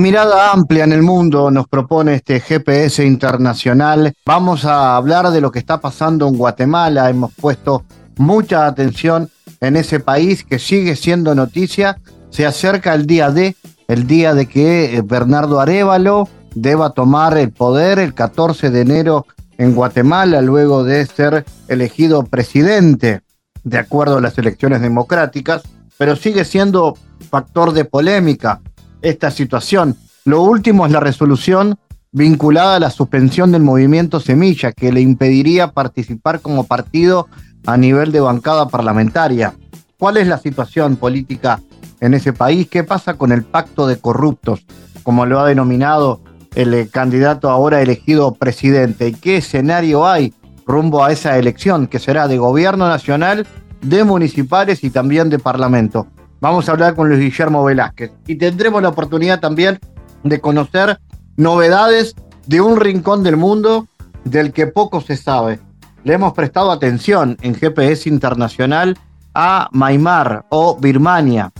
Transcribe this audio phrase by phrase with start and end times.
[0.00, 4.14] Mirada amplia en el mundo nos propone este GPS internacional.
[4.24, 7.10] Vamos a hablar de lo que está pasando en Guatemala.
[7.10, 7.84] Hemos puesto
[8.16, 9.28] mucha atención
[9.60, 11.98] en ese país que sigue siendo noticia.
[12.30, 13.54] Se acerca el día de,
[13.88, 19.26] el día de que eh, Bernardo Arevalo deba tomar el poder el 14 de enero
[19.58, 23.20] en Guatemala, luego de ser elegido presidente,
[23.64, 25.60] de acuerdo a las elecciones democráticas,
[25.98, 26.96] pero sigue siendo
[27.30, 28.62] factor de polémica
[29.02, 29.96] esta situación.
[30.24, 31.78] Lo último es la resolución
[32.12, 37.28] vinculada a la suspensión del movimiento Semilla, que le impediría participar como partido
[37.66, 39.54] a nivel de bancada parlamentaria.
[39.98, 41.60] ¿Cuál es la situación política
[42.00, 42.68] en ese país?
[42.68, 44.64] ¿Qué pasa con el pacto de corruptos,
[45.02, 46.20] como lo ha denominado
[46.54, 49.08] el eh, candidato ahora elegido presidente?
[49.08, 50.34] ¿Y qué escenario hay
[50.66, 53.46] rumbo a esa elección, que será de gobierno nacional,
[53.82, 56.06] de municipales y también de parlamento?
[56.40, 59.78] Vamos a hablar con Luis Guillermo Velázquez y tendremos la oportunidad también
[60.24, 60.98] de conocer
[61.36, 62.14] novedades
[62.46, 63.86] de un rincón del mundo
[64.24, 65.60] del que poco se sabe.
[66.02, 68.98] Le hemos prestado atención en GPS Internacional
[69.34, 71.52] a Maimar o Birmania.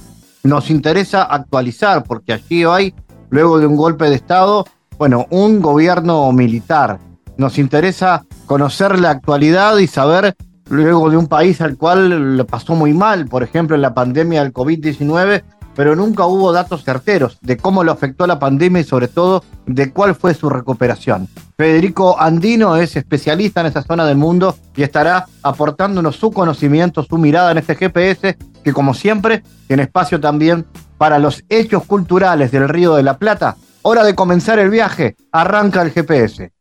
[0.44, 2.94] Nos interesa actualizar porque allí hay,
[3.28, 4.64] luego de un golpe de Estado,
[4.96, 6.98] bueno, un gobierno militar.
[7.36, 10.34] Nos interesa conocer la actualidad y saber
[10.70, 14.42] luego de un país al cual le pasó muy mal, por ejemplo, en la pandemia
[14.42, 15.42] del COVID-19,
[15.74, 19.92] pero nunca hubo datos certeros de cómo lo afectó la pandemia y sobre todo de
[19.92, 21.28] cuál fue su recuperación.
[21.56, 27.18] Federico Andino es especialista en esa zona del mundo y estará aportándonos su conocimiento, su
[27.18, 30.66] mirada en este GPS, que como siempre tiene espacio también
[30.98, 33.56] para los hechos culturales del Río de la Plata.
[33.82, 36.52] Hora de comenzar el viaje, arranca el GPS.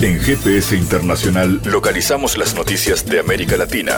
[0.00, 3.92] En GPS Internacional localizamos las noticias de América Latina.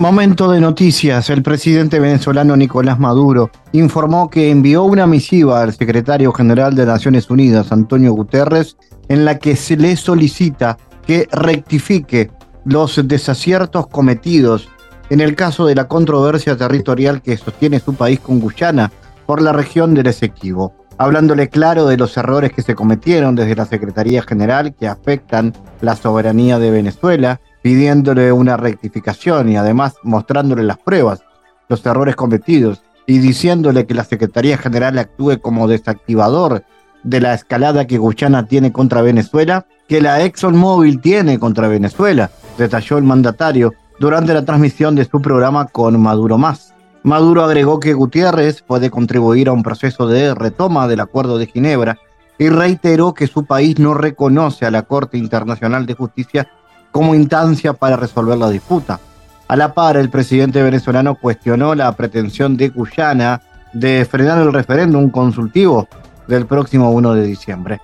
[0.00, 1.30] Momento de noticias.
[1.30, 7.30] El presidente venezolano Nicolás Maduro informó que envió una misiva al secretario general de Naciones
[7.30, 8.76] Unidas, Antonio Guterres,
[9.08, 10.76] en la que se le solicita
[11.06, 12.32] que rectifique
[12.64, 14.68] los desaciertos cometidos
[15.12, 18.90] en el caso de la controversia territorial que sostiene su país con Guyana
[19.26, 23.66] por la región del Esequibo, hablándole claro de los errores que se cometieron desde la
[23.66, 25.52] Secretaría General que afectan
[25.82, 31.20] la soberanía de Venezuela, pidiéndole una rectificación y además mostrándole las pruebas,
[31.68, 36.64] los errores cometidos y diciéndole que la Secretaría General actúe como desactivador
[37.02, 42.96] de la escalada que Guyana tiene contra Venezuela, que la ExxonMobil tiene contra Venezuela, detalló
[42.96, 46.74] el mandatario durante la transmisión de su programa con Maduro Más.
[47.04, 51.98] Maduro agregó que Gutiérrez puede contribuir a un proceso de retoma del Acuerdo de Ginebra
[52.36, 56.48] y reiteró que su país no reconoce a la Corte Internacional de Justicia
[56.90, 58.98] como instancia para resolver la disputa.
[59.46, 63.40] A la par, el presidente venezolano cuestionó la pretensión de Guyana
[63.72, 65.86] de frenar el referéndum consultivo
[66.26, 67.80] del próximo 1 de diciembre.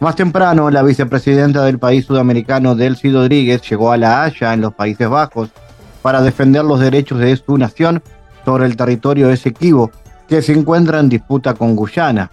[0.00, 4.72] Más temprano, la vicepresidenta del país sudamericano, Delcy Rodríguez, llegó a La Haya, en los
[4.72, 5.50] Países Bajos,
[6.02, 8.00] para defender los derechos de su nación
[8.44, 9.90] sobre el territorio Esequibo,
[10.28, 12.30] que se encuentra en disputa con Guyana.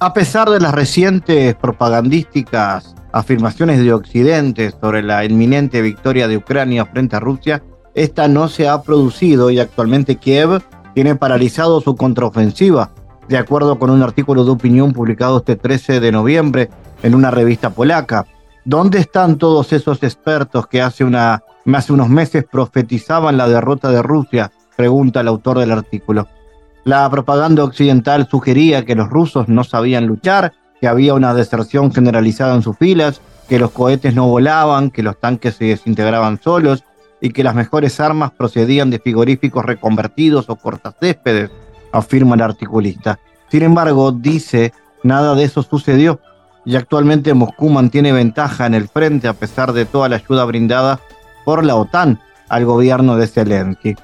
[0.00, 6.86] A pesar de las recientes propagandísticas afirmaciones de Occidente sobre la inminente victoria de Ucrania
[6.86, 7.62] frente a Rusia,
[7.94, 10.60] esta no se ha producido y actualmente Kiev
[10.94, 12.90] tiene paralizado su contraofensiva,
[13.30, 16.68] de acuerdo con un artículo de opinión publicado este 13 de noviembre
[17.04, 18.26] en una revista polaca.
[18.64, 24.50] ¿Dónde están todos esos expertos que hace, unos meses profetizaban la derrota de Rusia?
[24.76, 26.26] Pregunta el autor del artículo.
[26.82, 32.56] La propaganda occidental sugería que los rusos no sabían luchar, que había una deserción generalizada
[32.56, 36.82] en sus filas, que los cohetes no volaban, que los tanques se desintegraban solos
[37.20, 41.52] y que las mejores armas procedían de frigoríficos reconvertidos o cortacéspedes
[41.92, 43.18] afirma el articulista.
[43.50, 44.72] Sin embargo, dice,
[45.02, 46.20] nada de eso sucedió
[46.64, 51.00] y actualmente Moscú mantiene ventaja en el frente a pesar de toda la ayuda brindada
[51.44, 53.96] por la OTAN al gobierno de Zelensky.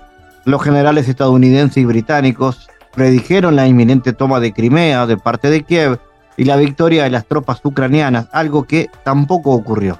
[0.44, 5.98] Los generales estadounidenses y británicos predijeron la inminente toma de Crimea de parte de Kiev
[6.36, 9.98] y la victoria de las tropas ucranianas, algo que tampoco ocurrió.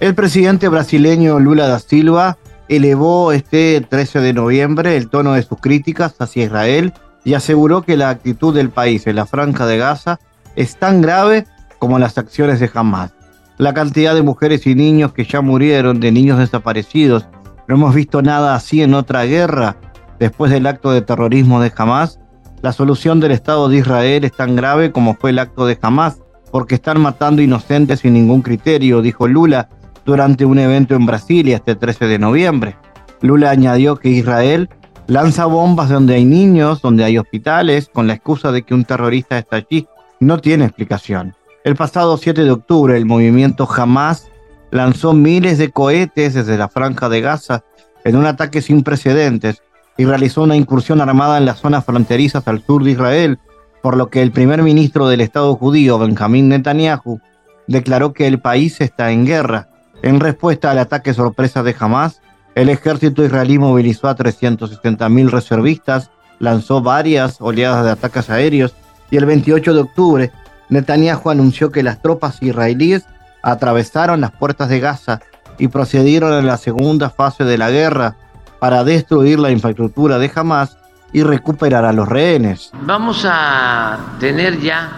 [0.00, 5.58] El presidente brasileño Lula da Silva elevó este 13 de noviembre el tono de sus
[5.58, 6.92] críticas hacia Israel
[7.24, 10.18] y aseguró que la actitud del país en la franja de Gaza
[10.56, 11.46] es tan grave
[11.78, 13.12] como las acciones de Hamas.
[13.56, 17.26] La cantidad de mujeres y niños que ya murieron, de niños desaparecidos,
[17.66, 19.76] no hemos visto nada así en otra guerra
[20.18, 22.18] después del acto de terrorismo de Hamas.
[22.62, 26.18] La solución del Estado de Israel es tan grave como fue el acto de Hamas,
[26.50, 29.68] porque están matando inocentes sin ningún criterio, dijo Lula
[30.08, 32.78] durante un evento en Brasilia este 13 de noviembre.
[33.20, 34.70] Lula añadió que Israel
[35.06, 39.36] lanza bombas donde hay niños, donde hay hospitales, con la excusa de que un terrorista
[39.36, 39.86] está allí.
[40.18, 41.34] No tiene explicación.
[41.62, 44.30] El pasado 7 de octubre, el movimiento Hamas
[44.70, 47.62] lanzó miles de cohetes desde la franja de Gaza
[48.02, 49.62] en un ataque sin precedentes
[49.98, 53.38] y realizó una incursión armada en las zonas fronterizas al sur de Israel,
[53.82, 57.20] por lo que el primer ministro del Estado judío, Benjamín Netanyahu,
[57.66, 59.67] declaró que el país está en guerra
[60.02, 62.20] en respuesta al ataque sorpresa de Hamas,
[62.54, 68.74] el ejército israelí movilizó a 360.000 reservistas, lanzó varias oleadas de ataques aéreos
[69.10, 70.32] y el 28 de octubre
[70.68, 73.06] Netanyahu anunció que las tropas israelíes
[73.42, 75.20] atravesaron las puertas de Gaza
[75.58, 78.16] y procedieron a la segunda fase de la guerra
[78.60, 80.76] para destruir la infraestructura de Hamas
[81.12, 82.70] y recuperar a los rehenes.
[82.82, 84.90] Vamos a tener ya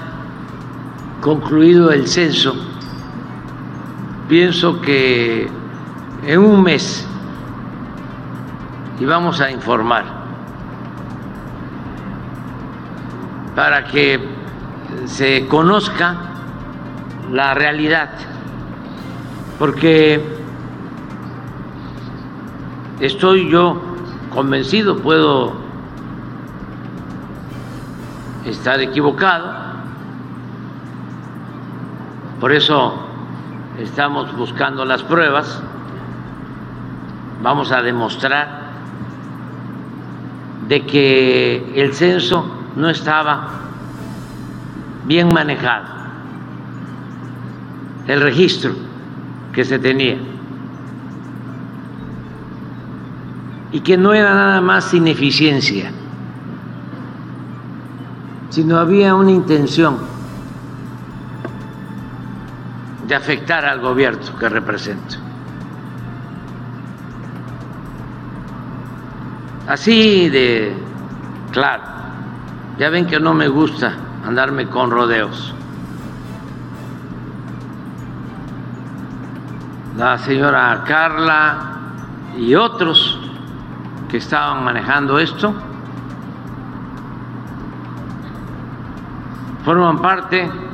[1.21, 2.70] concluido el censo
[4.31, 5.51] pienso que
[6.25, 7.05] en un mes
[9.01, 10.05] íbamos a informar
[13.57, 14.21] para que
[15.07, 16.17] se conozca
[17.33, 18.11] la realidad,
[19.59, 20.23] porque
[23.01, 23.83] estoy yo
[24.33, 25.55] convencido, puedo
[28.45, 29.53] estar equivocado,
[32.39, 33.10] por eso
[33.83, 35.63] estamos buscando las pruebas,
[37.43, 38.61] vamos a demostrar
[40.69, 42.45] de que el censo
[42.77, 43.49] no estaba
[45.07, 45.87] bien manejado,
[48.07, 48.73] el registro
[49.53, 50.19] que se tenía,
[53.73, 55.91] y que no era nada más ineficiencia,
[58.51, 60.10] sino había una intención
[63.11, 65.17] de afectar al gobierno que represento.
[69.67, 70.73] Así de
[71.51, 71.83] claro.
[72.79, 75.53] Ya ven que no me gusta andarme con rodeos.
[79.97, 81.59] La señora Carla
[82.39, 83.19] y otros
[84.09, 85.53] que estaban manejando esto
[89.65, 90.70] forman parte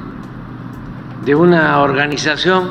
[1.26, 2.70] de una organización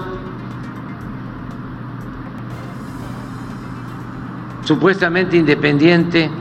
[4.63, 6.31] supuestamente independiente,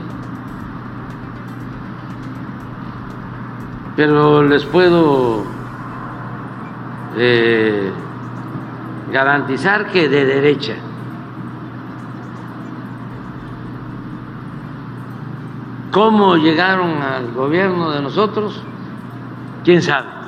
[3.97, 5.43] pero les puedo
[7.17, 7.91] eh,
[9.11, 10.75] garantizar que de derecha.
[15.91, 18.63] ¿Cómo llegaron al gobierno de nosotros?
[19.65, 20.24] ¿Quién sabe?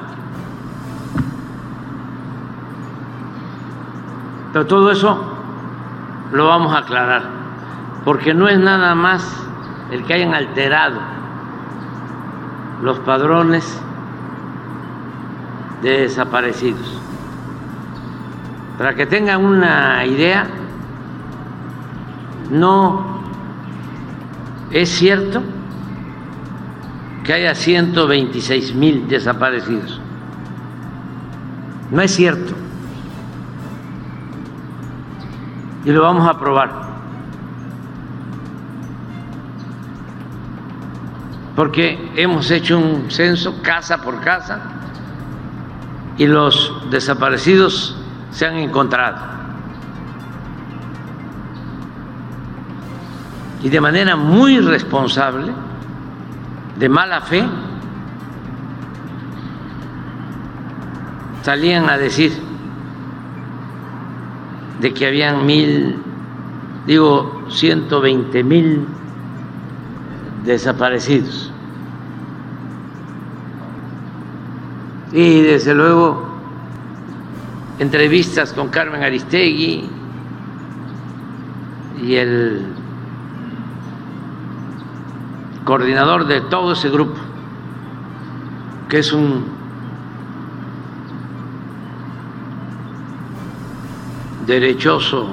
[4.57, 5.23] Pero todo eso
[6.31, 7.21] lo vamos a aclarar,
[8.03, 9.39] porque no es nada más
[9.91, 10.99] el que hayan alterado
[12.81, 13.79] los padrones
[15.83, 16.99] de desaparecidos.
[18.79, 20.47] Para que tengan una idea,
[22.49, 23.21] no
[24.71, 25.43] es cierto
[27.23, 30.01] que haya 126 mil desaparecidos.
[31.91, 32.66] No es cierto.
[35.87, 36.69] Y lo vamos a probar.
[41.55, 44.59] Porque hemos hecho un censo casa por casa
[46.17, 47.95] y los desaparecidos
[48.31, 49.17] se han encontrado.
[53.63, 55.53] Y de manera muy responsable,
[56.77, 57.45] de mala fe,
[61.43, 62.46] salían a decir
[64.79, 65.95] de que habían mil,
[66.85, 68.85] digo, 120 mil
[70.45, 71.51] desaparecidos.
[75.11, 76.27] Y desde luego,
[77.79, 79.89] entrevistas con Carmen Aristegui
[82.01, 82.65] y el
[85.63, 87.19] coordinador de todo ese grupo,
[88.89, 89.45] que es un
[94.47, 95.27] derechoso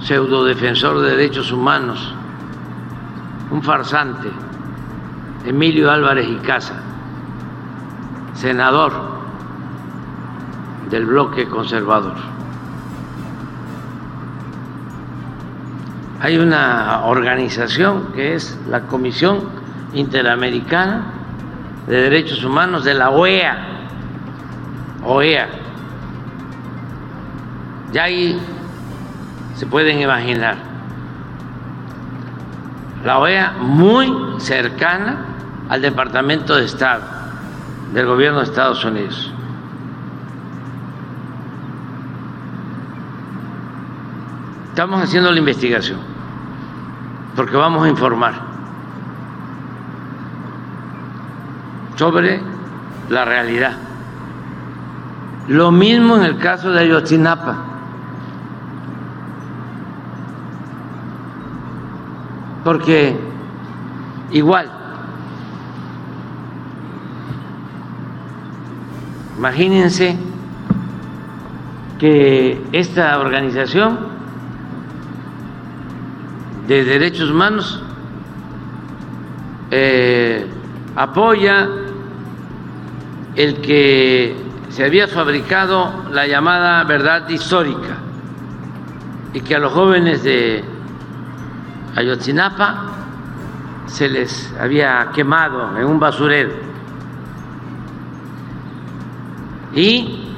[0.00, 2.12] pseudo defensor de derechos humanos,
[3.50, 4.28] un farsante,
[5.46, 6.40] Emilio Álvarez y
[8.34, 8.92] senador
[10.90, 12.16] del bloque conservador.
[16.20, 19.40] Hay una organización que es la Comisión
[19.92, 21.04] Interamericana
[21.86, 23.58] de Derechos Humanos de la OEA,
[25.04, 25.63] OEA.
[27.94, 28.38] Ya ahí
[29.54, 30.56] se pueden imaginar.
[33.04, 35.24] La OEA muy cercana
[35.68, 37.02] al Departamento de Estado
[37.92, 39.32] del gobierno de Estados Unidos.
[44.70, 46.00] Estamos haciendo la investigación
[47.36, 48.54] porque vamos a informar.
[51.96, 52.40] sobre
[53.08, 53.72] la realidad.
[55.48, 57.73] Lo mismo en el caso de Ayotzinapa.
[62.64, 63.14] Porque
[64.32, 64.70] igual,
[69.36, 70.16] imagínense
[71.98, 73.98] que esta organización
[76.66, 77.82] de derechos humanos
[79.70, 80.46] eh,
[80.96, 81.68] apoya
[83.36, 84.36] el que
[84.70, 87.98] se había fabricado la llamada verdad histórica
[89.34, 90.73] y que a los jóvenes de
[91.96, 92.92] Ayotzinapa
[93.86, 96.52] se les había quemado en un basurero.
[99.74, 100.28] Y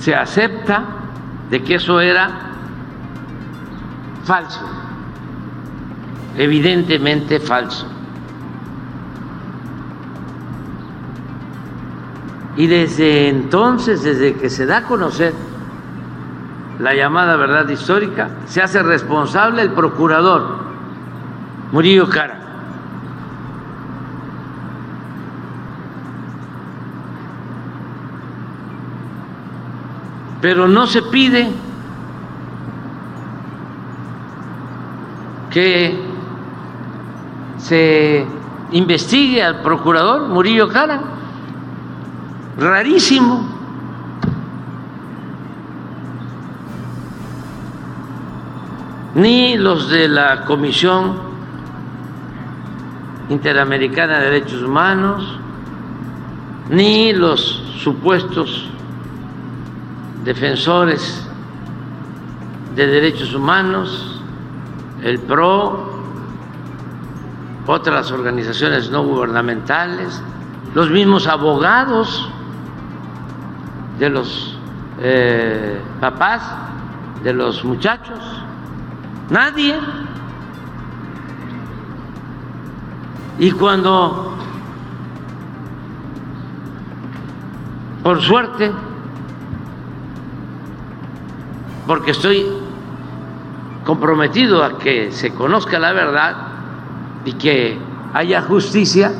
[0.00, 0.84] se acepta
[1.50, 2.30] de que eso era
[4.24, 4.82] falso
[6.36, 7.86] evidentemente falso.
[12.56, 15.32] Y desde entonces, desde que se da a conocer
[16.82, 20.56] la llamada verdad histórica, se hace responsable el procurador
[21.70, 22.40] Murillo Cara.
[30.40, 31.52] Pero no se pide
[35.52, 35.96] que
[37.58, 38.26] se
[38.72, 41.00] investigue al procurador Murillo Cara.
[42.58, 43.51] Rarísimo.
[49.14, 51.14] Ni los de la Comisión
[53.28, 55.38] Interamericana de Derechos Humanos,
[56.70, 57.40] ni los
[57.82, 58.68] supuestos
[60.24, 61.28] defensores
[62.74, 64.20] de derechos humanos,
[65.02, 65.92] el PRO,
[67.66, 70.22] otras organizaciones no gubernamentales,
[70.74, 72.28] los mismos abogados
[73.98, 74.58] de los
[75.00, 76.42] eh, papás,
[77.22, 78.41] de los muchachos,
[79.32, 79.74] nadie.
[83.38, 84.36] Y cuando,
[88.04, 88.70] por suerte,
[91.86, 92.46] porque estoy
[93.84, 96.52] comprometido a que se conozca la verdad,
[97.24, 97.78] y que
[98.12, 99.12] haya justicia.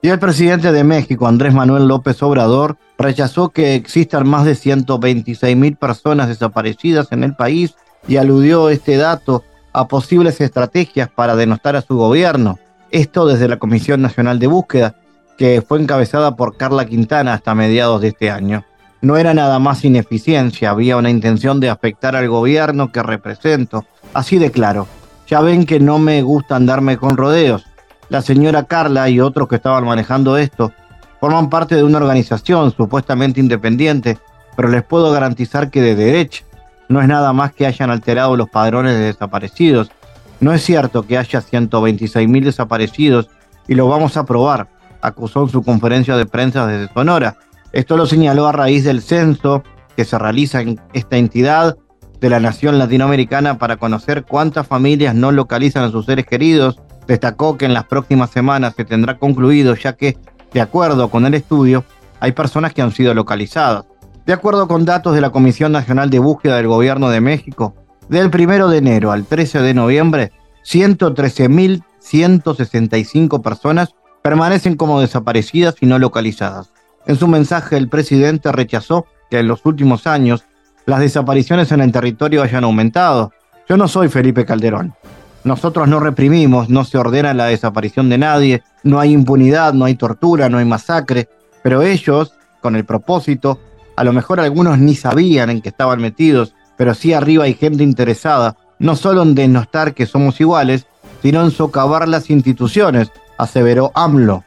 [0.00, 5.56] Y el presidente de México, Andrés Manuel López Obrador, rechazó que existan más de 126
[5.56, 7.74] mil personas desaparecidas en el país
[8.06, 9.44] y aludió este dato
[9.78, 12.58] a posibles estrategias para denostar a su gobierno.
[12.90, 14.96] Esto desde la Comisión Nacional de Búsqueda,
[15.36, 18.64] que fue encabezada por Carla Quintana hasta mediados de este año.
[19.02, 24.38] No era nada más ineficiencia, había una intención de afectar al gobierno que represento, así
[24.38, 24.88] de claro.
[25.28, 27.64] Ya ven que no me gusta andarme con rodeos.
[28.08, 30.72] La señora Carla y otros que estaban manejando esto
[31.20, 34.18] forman parte de una organización supuestamente independiente,
[34.56, 36.47] pero les puedo garantizar que de derecha
[36.88, 39.90] no es nada más que hayan alterado los padrones de desaparecidos.
[40.40, 43.28] No es cierto que haya 126 mil desaparecidos
[43.66, 44.68] y lo vamos a probar,
[45.02, 47.36] acusó en su conferencia de prensa desde Sonora.
[47.72, 49.62] Esto lo señaló a raíz del censo
[49.96, 51.76] que se realiza en esta entidad
[52.20, 56.80] de la nación latinoamericana para conocer cuántas familias no localizan a sus seres queridos.
[57.06, 60.16] Destacó que en las próximas semanas se tendrá concluido, ya que,
[60.52, 61.84] de acuerdo con el estudio,
[62.20, 63.84] hay personas que han sido localizadas.
[64.28, 67.74] De acuerdo con datos de la Comisión Nacional de Búsqueda del Gobierno de México,
[68.10, 70.32] del 1 de enero al 13 de noviembre,
[70.66, 76.74] 113.165 personas permanecen como desaparecidas y no localizadas.
[77.06, 80.44] En su mensaje, el presidente rechazó que en los últimos años
[80.84, 83.32] las desapariciones en el territorio hayan aumentado.
[83.66, 84.92] Yo no soy Felipe Calderón.
[85.44, 89.94] Nosotros no reprimimos, no se ordena la desaparición de nadie, no hay impunidad, no hay
[89.94, 91.30] tortura, no hay masacre,
[91.62, 93.58] pero ellos, con el propósito,
[93.98, 97.82] A lo mejor algunos ni sabían en qué estaban metidos, pero sí arriba hay gente
[97.82, 100.86] interesada, no solo en denostar que somos iguales,
[101.20, 104.44] sino en socavar las instituciones, aseveró AMLO.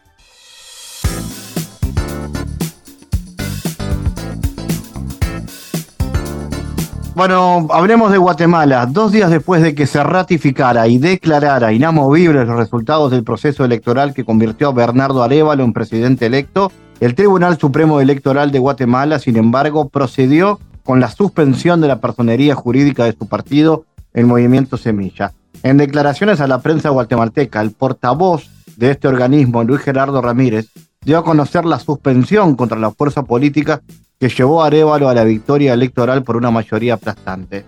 [7.14, 8.86] Bueno, hablemos de Guatemala.
[8.86, 14.14] Dos días después de que se ratificara y declarara inamovibles los resultados del proceso electoral
[14.14, 19.36] que convirtió a Bernardo Arevalo en presidente electo, el Tribunal Supremo Electoral de Guatemala, sin
[19.36, 25.34] embargo, procedió con la suspensión de la personería jurídica de su partido, el Movimiento Semilla.
[25.64, 30.70] En declaraciones a la prensa guatemalteca, el portavoz de este organismo, Luis Gerardo Ramírez,
[31.04, 33.82] dio a conocer la suspensión contra la fuerza política
[34.22, 37.66] que llevó a Arevalo a la victoria electoral por una mayoría aplastante.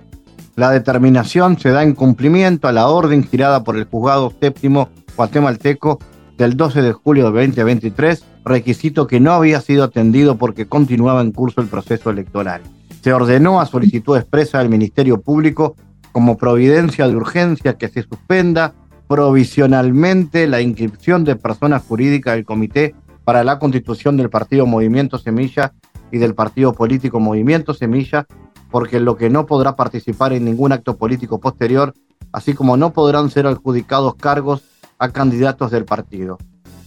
[0.56, 5.98] La determinación se da en cumplimiento a la orden girada por el juzgado séptimo guatemalteco
[6.38, 11.32] del 12 de julio de 2023, requisito que no había sido atendido porque continuaba en
[11.32, 12.62] curso el proceso electoral.
[13.02, 15.76] Se ordenó a solicitud expresa del Ministerio Público
[16.12, 18.76] como providencia de urgencia que se suspenda
[19.08, 22.94] provisionalmente la inscripción de personas jurídicas del Comité
[23.24, 25.74] para la Constitución del Partido Movimiento Semilla
[26.14, 28.28] y del partido político Movimiento Semilla,
[28.70, 31.96] porque lo que no podrá participar en ningún acto político posterior,
[32.32, 34.62] así como no podrán ser adjudicados cargos
[35.00, 36.38] a candidatos del partido.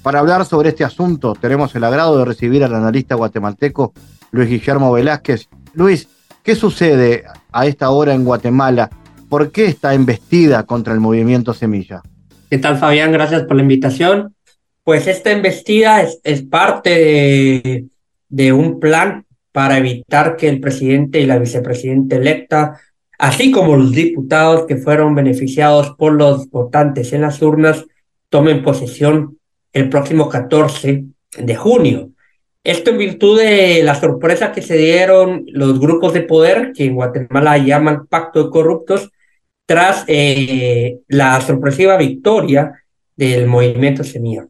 [0.03, 3.93] Para hablar sobre este asunto, tenemos el agrado de recibir al analista guatemalteco
[4.31, 5.49] Luis Guillermo Velázquez.
[5.75, 6.09] Luis,
[6.45, 8.91] ¿qué sucede a esta hora en Guatemala?
[9.29, 12.01] ¿Por qué está embestida contra el movimiento Semilla?
[12.49, 13.11] ¿Qué tal, Fabián?
[13.11, 14.37] Gracias por la invitación.
[14.85, 17.87] Pues esta embestida es, es parte de,
[18.29, 22.81] de un plan para evitar que el presidente y la vicepresidenta electa,
[23.19, 27.85] así como los diputados que fueron beneficiados por los votantes en las urnas,
[28.29, 29.39] tomen posesión
[29.73, 31.05] el próximo 14
[31.39, 32.11] de junio.
[32.65, 36.97] Esto en virtud de la sorpresa que se dieron los grupos de poder, que en
[36.97, 39.11] Guatemala llaman pacto de corruptos,
[39.67, 44.49] tras eh, la sorpresiva victoria del movimiento Semilla.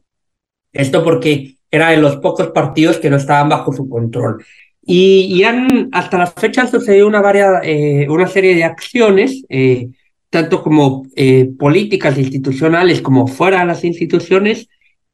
[0.71, 4.43] Esto porque era de los pocos partidos que no estaban bajo su control.
[4.89, 9.89] Y, han, hasta la fecha han sucedido una, varia, eh, una serie de acciones, eh,
[10.29, 14.69] tanto como eh, políticas institucionales como fuera de las instituciones,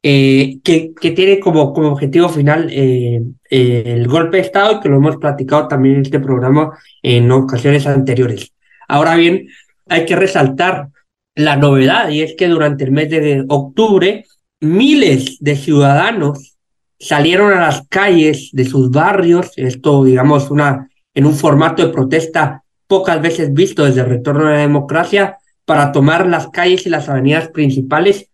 [0.06, 5.70] que, que tiene como, como objetivo final el golpe de Estado que lo hemos platicado
[5.70, 8.52] también en este programa en ocasiones anteriores.
[8.90, 9.48] Ahora bien,
[9.88, 10.90] hay que resaltar
[11.36, 14.26] la novedad y es que durante el mes de octubre
[14.64, 16.56] miles de ciudadanos
[17.00, 22.64] salieron a las calles de sus barrios, esto digamos una, en un formato de protesta
[22.88, 27.10] pocas veces visto desde el retorno de la democracia, para tomar las calles y las
[27.10, 28.30] avenidas principales,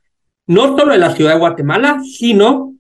[0.47, 2.73] no solo de la ciudad de Guatemala, sino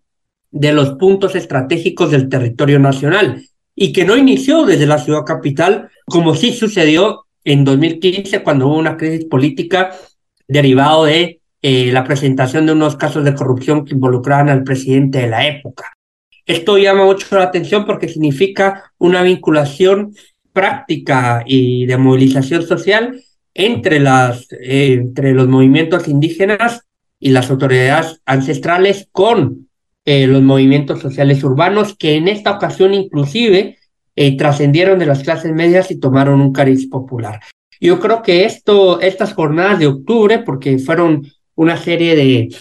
[0.51, 3.43] de los puntos estratégicos del territorio nacional,
[3.75, 8.77] y que no inició desde la ciudad capital, como sí sucedió en 2015, cuando hubo
[8.77, 9.91] una crisis política
[10.47, 15.27] derivado de eh, la presentación de unos casos de corrupción que involucraban al presidente de
[15.27, 15.91] la época.
[16.45, 20.15] Esto llama mucho la atención porque significa una vinculación
[20.53, 23.21] práctica y de movilización social
[23.53, 26.85] entre, las, eh, entre los movimientos indígenas
[27.19, 29.67] y las autoridades ancestrales con
[30.05, 33.77] eh, los movimientos sociales urbanos que en esta ocasión inclusive
[34.37, 37.39] trascendieron de las clases medias y tomaron un cariz popular.
[37.79, 41.25] Yo creo que esto, estas jornadas de octubre, porque fueron
[41.59, 42.55] una serie de,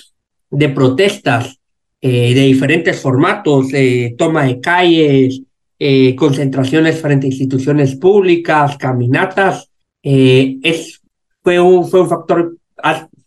[0.51, 1.61] de protestas
[2.01, 5.41] eh, de diferentes formatos, eh, toma de calles,
[5.79, 9.71] eh, concentraciones frente a instituciones públicas, caminatas,
[10.03, 11.01] es,
[11.43, 12.57] fue, un, fue un factor,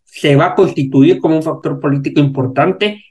[0.03, 3.05] se va a constituir como un factor político importante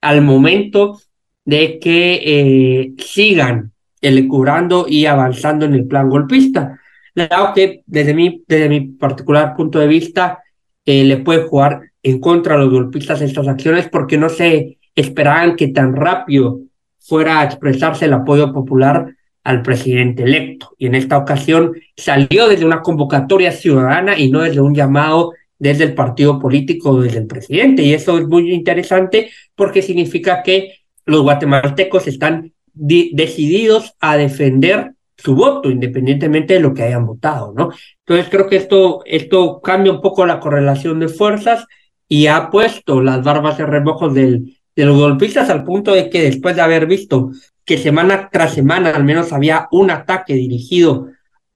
[0.00, 1.00] al momento
[1.44, 6.78] de que sigan elucubrando y avanzando en el plan golpista.
[7.14, 10.43] Dado que desde mi, desde mi particular punto de vista
[10.86, 15.68] le puede jugar en contra de los golpistas estas acciones porque no se esperaban que
[15.68, 16.60] tan rápido
[16.98, 20.74] fuera a expresarse el apoyo popular al presidente electo.
[20.78, 25.84] Y en esta ocasión salió desde una convocatoria ciudadana y no desde un llamado desde
[25.84, 27.82] el partido político, desde el presidente.
[27.82, 34.93] Y eso es muy interesante porque significa que los guatemaltecos están decididos a defender
[35.24, 37.70] su voto, independientemente de lo que hayan votado, ¿no?
[38.00, 41.66] Entonces creo que esto, esto cambia un poco la correlación de fuerzas
[42.06, 46.22] y ha puesto las barbas de remojo del, de los golpistas al punto de que
[46.22, 47.30] después de haber visto
[47.64, 51.08] que semana tras semana al menos había un ataque dirigido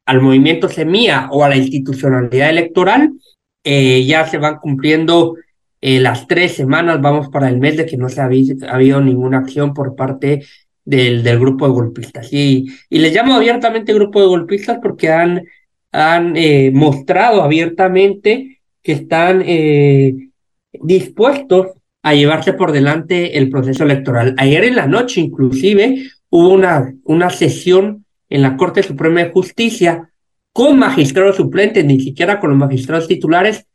[0.07, 3.12] al movimiento Semilla o a la institucionalidad electoral,
[3.62, 5.35] eh, ya se van cumpliendo
[5.83, 9.38] eh, las tres semanas, vamos para el mes de que no se ha, habido ninguna
[9.38, 10.46] acción por parte
[10.88, 12.33] del, del grupo de golpistas.
[12.33, 15.44] Y, y les llamo abiertamente grupo de golpistas porque han,
[15.92, 20.14] han eh, mostrado abiertamente que están eh,
[20.72, 21.66] dispuestos
[22.03, 24.35] a llevarse por delante el proceso electoral.
[24.38, 30.11] Ayer en la noche, inclusive, hubo una, una sesión en la Corte Suprema de Justicia
[30.55, 33.66] con magistrados suplentes, ni siquiera con los magistrados titulares,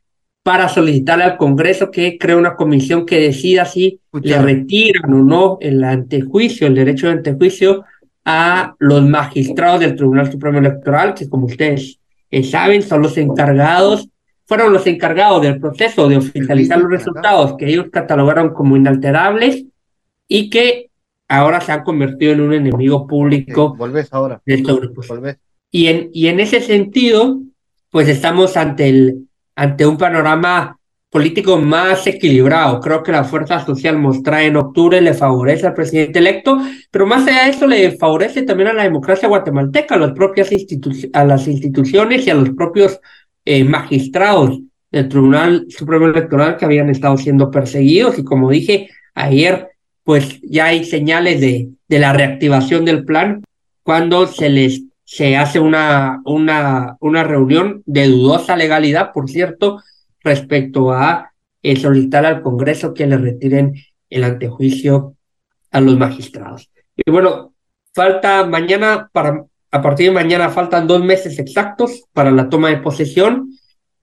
[0.44, 5.58] para solicitar al Congreso que cree una comisión que decida si le retiran o no
[5.58, 7.84] el antejuicio, el derecho de antejuicio
[8.26, 11.98] a los magistrados del Tribunal Supremo Electoral, que como ustedes
[12.30, 14.06] eh, saben son los encargados,
[14.44, 19.64] fueron los encargados del proceso de oficializar los resultados que ellos catalogaron como inalterables
[20.28, 20.90] y que
[21.26, 23.74] ahora se han convertido en un enemigo público
[24.10, 24.42] ahora.
[24.44, 25.08] de estos grupos.
[25.70, 27.40] Y en, y en ese sentido,
[27.88, 29.26] pues estamos ante el
[29.56, 30.78] ante un panorama
[31.14, 32.80] político más equilibrado.
[32.80, 36.58] Creo que la fuerza social mostrada en octubre le favorece al presidente electo,
[36.90, 40.50] pero más allá de eso le favorece también a la democracia guatemalteca, a las propias
[41.12, 42.98] a las instituciones y a los propios
[43.44, 44.58] eh, magistrados
[44.90, 49.68] del Tribunal Supremo Electoral que habían estado siendo perseguidos y como dije ayer,
[50.02, 53.44] pues ya hay señales de, de la reactivación del plan
[53.84, 54.82] cuando se les
[55.14, 59.80] se hace una, una, una reunión de dudosa legalidad, por cierto,
[60.24, 61.30] respecto a
[61.62, 63.74] el solicitar al Congreso que le retiren
[64.10, 65.14] el antejuicio
[65.70, 66.68] a los magistrados.
[66.96, 67.54] Y bueno,
[67.94, 72.78] falta mañana, para, a partir de mañana faltan dos meses exactos para la toma de
[72.78, 73.50] posesión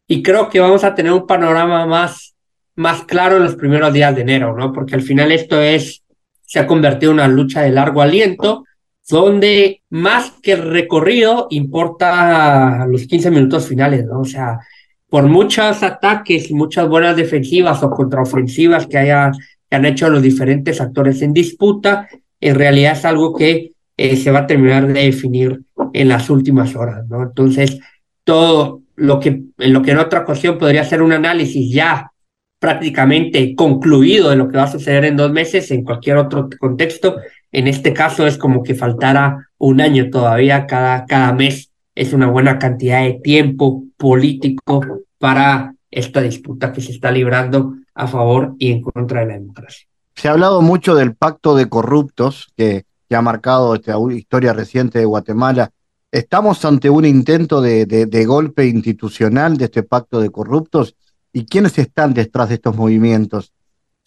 [0.08, 2.36] y creo que vamos a tener un panorama más,
[2.76, 4.72] más claro en los primeros días de enero, ¿no?
[4.72, 6.04] Porque al final esto es,
[6.44, 8.64] se ha convertido en una lucha de largo aliento
[9.12, 14.22] donde más que el recorrido importa los 15 minutos finales, ¿no?
[14.22, 14.60] O sea,
[15.08, 19.32] por muchos ataques y muchas buenas defensivas o contraofensivas que, haya,
[19.70, 22.08] han hecho los diferentes actores en disputa,
[22.40, 25.62] en realidad es algo que eh, se va a terminar de definir
[25.94, 27.22] en las últimas horas, ¿no?
[27.22, 27.80] Entonces,
[28.24, 32.12] todo lo que, en lo que en otra ocasión podría ser un análisis ya
[32.60, 37.18] prácticamente concluido de lo que va a suceder en dos meses, en cualquier otro contexto,
[37.52, 42.28] en este caso es como que faltara un año todavía, cada, cada mes es una
[42.28, 44.82] buena cantidad de tiempo político
[45.18, 49.88] para esta disputa que se está librando a favor y en contra de la democracia.
[50.16, 55.00] Se ha hablado mucho del pacto de corruptos que, que ha marcado esta historia reciente
[55.00, 55.72] de Guatemala.
[56.12, 60.96] ¿Estamos ante un intento de, de, de golpe institucional de este pacto de corruptos?
[61.34, 63.54] ¿Y quiénes están detrás de estos movimientos?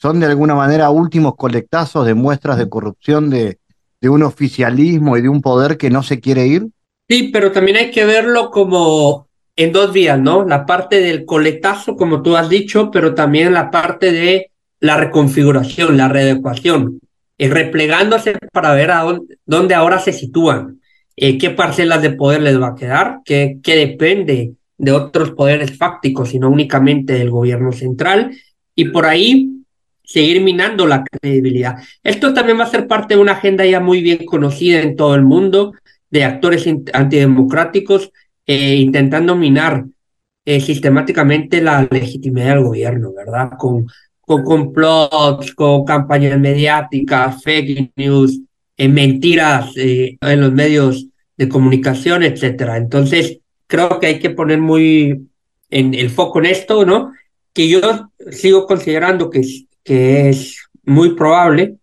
[0.05, 3.59] Son de alguna manera últimos colectazos de muestras de corrupción de,
[4.03, 6.67] de un oficialismo y de un poder que no se quiere ir?
[7.09, 10.45] Sí, pero también hay que verlo como en dos vías, ¿no?
[10.45, 15.97] La parte del coletazo, como tú has dicho, pero también la parte de la reconfiguración,
[15.97, 17.01] la readecuación,
[17.39, 19.07] eh, replegándose para ver a
[19.47, 20.83] dónde, ahora se sitúan,
[21.17, 25.79] eh, qué parcelas de poder les va a quedar, qué, qué depende de otros poderes
[25.79, 28.37] fácticos y no únicamente del gobierno central.
[28.75, 29.64] Y por ahí
[30.05, 31.77] seguir minando la credibilidad.
[32.03, 35.15] Esto también va a ser parte de una agenda ya muy bien conocida en todo
[35.15, 35.73] el mundo
[36.11, 38.13] de actores antidemocráticos
[38.47, 39.87] eh, intentando minar
[40.45, 43.53] eh, sistemáticamente la legitimidad del gobierno, ¿verdad?
[43.59, 43.87] Con,
[44.21, 48.41] con complots, con campañas mediáticas, fake news,
[48.77, 52.77] eh, mentiras en los medios de comunicación, etcétera.
[52.77, 55.27] Entonces, creo que hay que poner muy
[55.71, 57.13] en el foco en esto, ¿no?
[57.53, 59.43] Que yo sigo considerando que
[59.85, 61.77] que es muy probable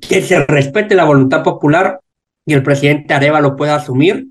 [0.00, 2.00] que se respete la voluntad popular
[2.46, 4.28] y el presidente Areva lo pueda asumir,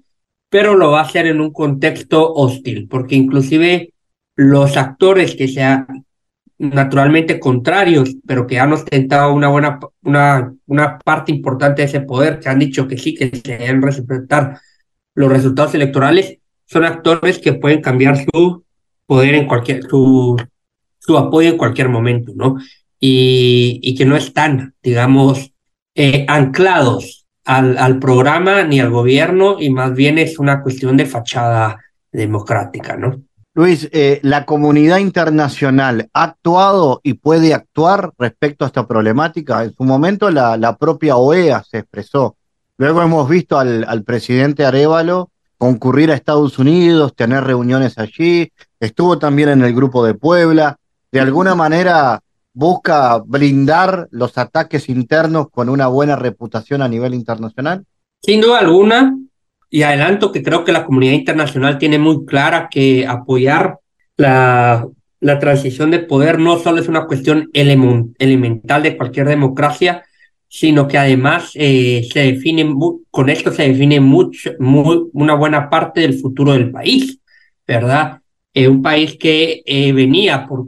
[0.49, 3.93] pero lo va a hacer en un contexto hostil, porque inclusive
[4.35, 6.05] los actores que sean
[6.57, 12.39] naturalmente contrarios, pero que han ostentado una buena, una, una parte importante de ese poder,
[12.39, 14.59] que han dicho que sí, que se deben respetar
[15.15, 18.63] los resultados electorales, son actores que pueden cambiar su
[19.05, 20.37] poder en cualquier, su,
[20.99, 22.57] su apoyo en cualquier momento, ¿no?
[22.99, 25.51] Y, que no están, digamos,
[25.95, 31.79] eh, anclados al, programa ni al gobierno y más bien es una cuestión de fachada
[32.11, 33.21] democrática, ¿no?
[33.55, 39.63] Luis, eh, ¿la comunidad internacional ha actuado y puede actuar respecto a esta problemática?
[39.63, 42.35] En su momento la, la propia OEA se expresó.
[42.77, 49.19] Luego hemos visto al, al, presidente Arevalo concurrir a Estados Unidos, tener reuniones allí, estuvo
[49.19, 50.77] también en el grupo de Puebla.
[51.11, 52.21] De alguna manera,
[52.59, 57.85] busca blindar los ataques internos con una buena reputación a nivel internacional?
[58.21, 59.15] Sin duda alguna,
[59.69, 63.79] y adelanto que creo que la comunidad internacional tiene muy clara que apoyar
[64.17, 64.85] la,
[65.21, 70.03] la transición de poder no solo es una cuestión elemental de cualquier democracia,
[70.49, 72.75] sino que además eh, se define,
[73.09, 77.19] con esto se define mucho, una buena parte del futuro del país,
[77.65, 78.19] ¿verdad?
[78.53, 80.67] Eh, un país que eh, venía por,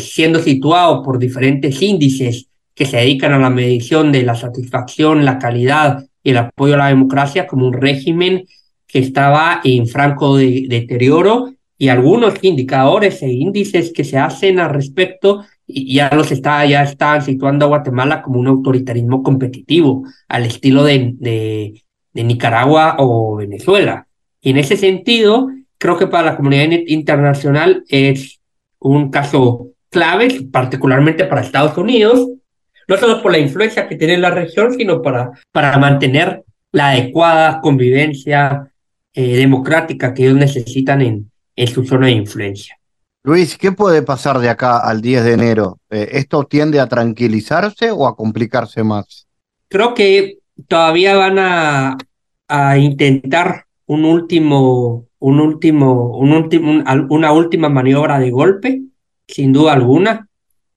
[0.00, 5.38] siendo situado por diferentes índices que se dedican a la medición de la satisfacción, la
[5.38, 8.44] calidad y el apoyo a la democracia como un régimen
[8.86, 14.70] que estaba en franco de, deterioro y algunos indicadores e índices que se hacen al
[14.70, 20.84] respecto ya los está, ya están situando a Guatemala como un autoritarismo competitivo al estilo
[20.84, 24.06] de, de, de Nicaragua o Venezuela.
[24.40, 28.40] Y en ese sentido, creo que para la comunidad internacional es
[28.78, 32.28] un caso clave, particularmente para Estados Unidos,
[32.88, 36.90] no solo por la influencia que tiene en la región, sino para, para mantener la
[36.90, 38.70] adecuada convivencia
[39.14, 42.78] eh, democrática que ellos necesitan en, en su zona de influencia.
[43.24, 45.80] Luis, ¿qué puede pasar de acá al 10 de enero?
[45.90, 49.26] Eh, ¿Esto tiende a tranquilizarse o a complicarse más?
[49.68, 51.98] Creo que todavía van a,
[52.46, 58.82] a intentar un último, un último, un último, una última maniobra de golpe,
[59.26, 60.28] sin duda alguna.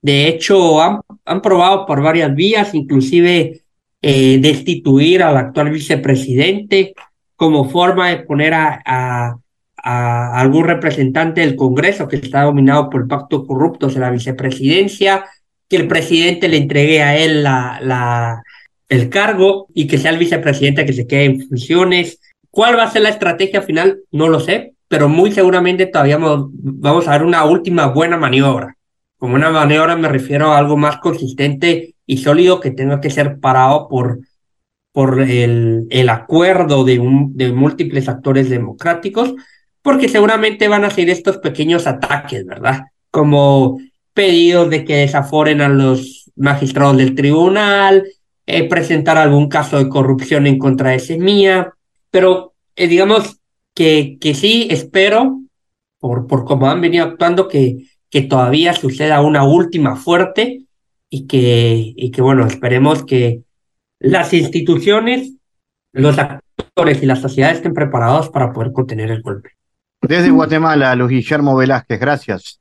[0.01, 3.61] De hecho, han, han probado por varias vías, inclusive
[4.01, 6.93] eh, destituir al actual vicepresidente
[7.35, 9.37] como forma de poner a
[9.83, 15.25] a algún representante del Congreso que está dominado por el pacto corrupto en la vicepresidencia,
[15.67, 18.43] que el presidente le entregue a él la, la,
[18.87, 22.19] el cargo y que sea el vicepresidente que se quede en funciones.
[22.59, 24.01] ¿Cuál va a ser la estrategia final?
[24.11, 28.75] No lo sé, pero muy seguramente todavía vamos a ver una última buena maniobra.
[29.17, 33.39] Como una maniobra me refiero a algo más consistente y sólido que tenga que ser
[33.39, 34.19] parado por,
[34.91, 39.35] por el, el acuerdo de, un, de múltiples actores democráticos
[39.81, 42.87] porque seguramente van a ser estos pequeños ataques, ¿verdad?
[43.09, 43.79] Como
[44.13, 48.03] pedidos de que desaforen a los magistrados del tribunal,
[48.45, 51.73] eh, presentar algún caso de corrupción en contra de Semilla,
[52.11, 53.39] pero eh, digamos
[53.73, 55.41] que, que sí espero,
[55.99, 60.63] por, por cómo han venido actuando, que, que todavía suceda una última fuerte
[61.09, 63.41] y que, y que, bueno, esperemos que
[63.99, 65.33] las instituciones,
[65.91, 69.51] los actores y la sociedad estén preparados para poder contener el golpe.
[70.01, 72.59] Desde Guatemala, Luis Guillermo Velázquez, gracias.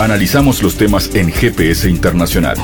[0.00, 2.56] Analizamos los temas en GPS Internacional.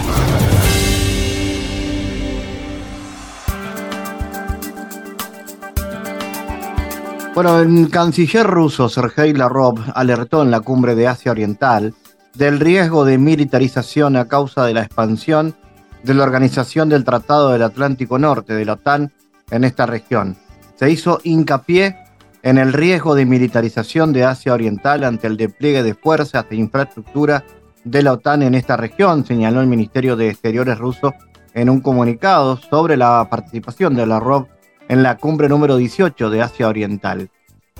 [7.35, 11.93] Bueno, el canciller ruso Sergei Lavrov alertó en la cumbre de Asia Oriental
[12.35, 15.53] del riesgo de militarización a causa de la expansión
[16.05, 19.13] de la Organización del Tratado del Atlántico Norte de la OTAN
[19.51, 20.37] en esta región.
[20.77, 21.97] Se hizo hincapié
[22.45, 27.43] en el riesgo de militarización de Asia Oriental ante el despliegue de fuerzas e infraestructura
[27.83, 31.13] de la OTAN en esta región, señaló el Ministerio de Exteriores ruso
[31.53, 34.54] en un comunicado sobre la participación de la ROV
[34.89, 37.31] en la cumbre número 18 de Asia Oriental.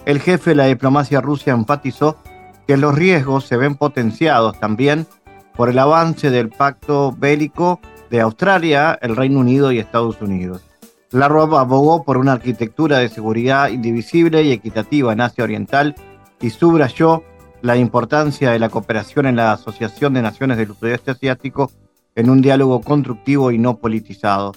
[0.07, 2.17] El jefe de la diplomacia rusa enfatizó
[2.67, 5.07] que los riesgos se ven potenciados también
[5.55, 10.63] por el avance del pacto bélico de Australia, el Reino Unido y Estados Unidos.
[11.11, 15.95] Lavrov abogó por una arquitectura de seguridad indivisible y equitativa en Asia Oriental
[16.41, 17.23] y subrayó
[17.63, 21.71] la importancia de la cooperación en la Asociación de Naciones del Sudeste Asiático
[22.15, 24.53] en un diálogo constructivo y no politizado.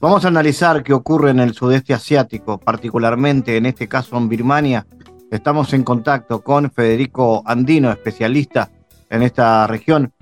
[0.00, 4.86] Vamos a analizar qué ocurre en el sudeste asiático, particularmente en este caso en Birmania.
[5.28, 8.70] Estamos en contacto con Federico Andino, especialista
[9.10, 10.12] en esta región.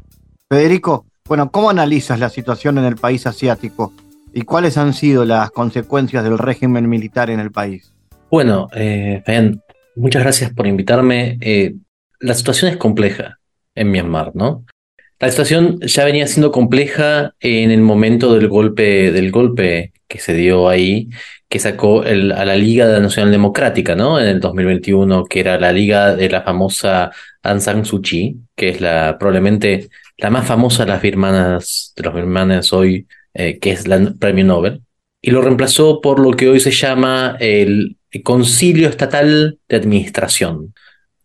[0.48, 3.92] Federico, bueno, ¿cómo analizas la situación en el país asiático?
[4.32, 7.92] ¿Y cuáles han sido las consecuencias del régimen militar en el país?
[8.30, 9.22] Bueno, eh,
[9.94, 11.36] muchas gracias por invitarme.
[11.42, 11.74] Eh,
[12.20, 13.40] la situación es compleja
[13.74, 14.64] en Myanmar, ¿no?
[15.18, 20.34] La situación ya venía siendo compleja en el momento del golpe, del golpe que se
[20.34, 21.08] dio ahí,
[21.48, 24.20] que sacó a la Liga Nacional Democrática, ¿no?
[24.20, 27.10] En el 2021, que era la liga de la famosa
[27.42, 32.02] Aung San Suu Kyi, que es la probablemente la más famosa de las birmanas, de
[32.02, 34.80] los birmanes hoy eh, que es el premio Nobel,
[35.20, 40.74] y lo reemplazó por lo que hoy se llama el Concilio Estatal de Administración,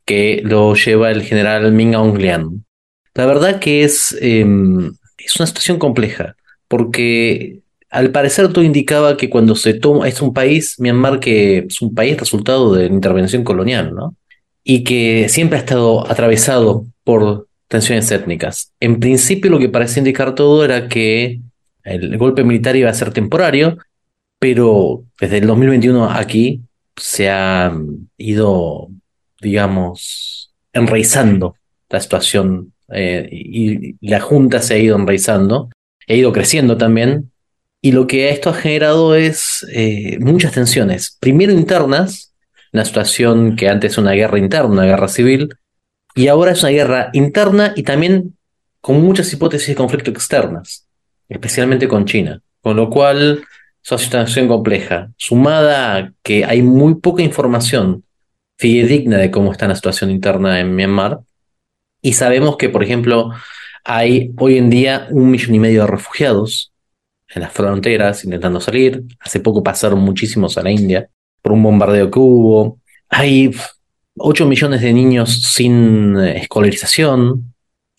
[0.06, 2.65] que lo lleva el general Min Aung Hlaing.
[3.13, 6.36] La verdad que es, em, es una situación compleja,
[6.67, 11.82] porque al parecer todo indicaba que cuando se toma, es un país, Myanmar, que es
[11.82, 14.15] un país resultado de la intervención colonial, ¿no?
[14.63, 18.74] Y que siempre ha estado atravesado por tensiones étnicas.
[18.80, 21.41] En principio lo que parece indicar todo era que
[21.84, 23.78] el golpe militar iba a ser temporario,
[24.39, 26.62] pero desde el 2021 aquí
[26.95, 27.74] se ha
[28.17, 28.89] ido,
[29.41, 31.56] digamos, enraizando
[31.89, 35.69] la situación eh, y la Junta se ha ido enraizando,
[36.08, 37.32] ha ido creciendo también
[37.84, 41.17] Y lo que esto ha generado es eh, muchas tensiones.
[41.19, 42.34] Primero internas,
[42.73, 45.49] una situación que antes era una guerra interna, una guerra civil,
[46.13, 48.38] y ahora es una guerra interna y también
[48.82, 50.88] con muchas hipótesis de conflicto externas,
[51.27, 52.41] especialmente con China.
[52.62, 53.43] Con lo cual
[53.84, 58.04] es una situación compleja, sumada a que hay muy poca información
[58.58, 61.21] fidedigna de cómo está la situación interna en Myanmar.
[62.02, 63.32] Y sabemos que, por ejemplo,
[63.84, 66.72] hay hoy en día un millón y medio de refugiados
[67.34, 69.04] en las fronteras intentando salir.
[69.20, 71.10] Hace poco pasaron muchísimos a la India
[71.42, 72.80] por un bombardeo que hubo.
[73.10, 73.52] Hay
[74.18, 77.54] 8 millones de niños sin escolarización.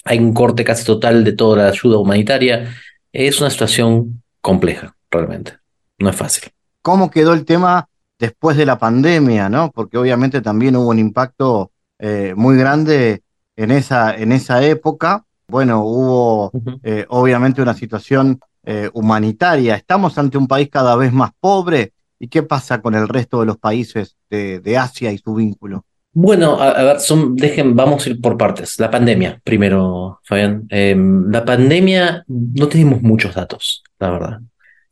[0.05, 2.75] Hay un corte casi total de toda la ayuda humanitaria.
[3.13, 5.53] Es una situación compleja, realmente.
[5.99, 6.51] No es fácil.
[6.83, 7.89] ¿Cómo quedó el tema
[8.19, 9.71] después de la pandemia, ¿no?
[9.71, 13.23] Porque obviamente también hubo un impacto eh, muy grande
[13.57, 15.25] en esa, en esa época.
[15.49, 19.75] Bueno, hubo eh, obviamente una situación eh, humanitaria.
[19.75, 21.93] Estamos ante un país cada vez más pobre.
[22.19, 25.85] ¿Y qué pasa con el resto de los países de, Asia y su vínculo?
[26.13, 28.79] Bueno, a, ver, son, dejen, vamos a ir por partes.
[28.79, 30.65] La pandemia, primero, Fabián.
[30.69, 34.41] Em, la pandemia, no tenemos muchos datos, la verdad.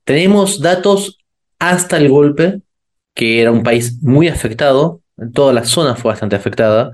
[0.03, 1.19] Tenemos datos
[1.61, 2.63] hasta el golpe,
[3.15, 6.91] que era un país muy afectado, toda la zona fue bastante afectada.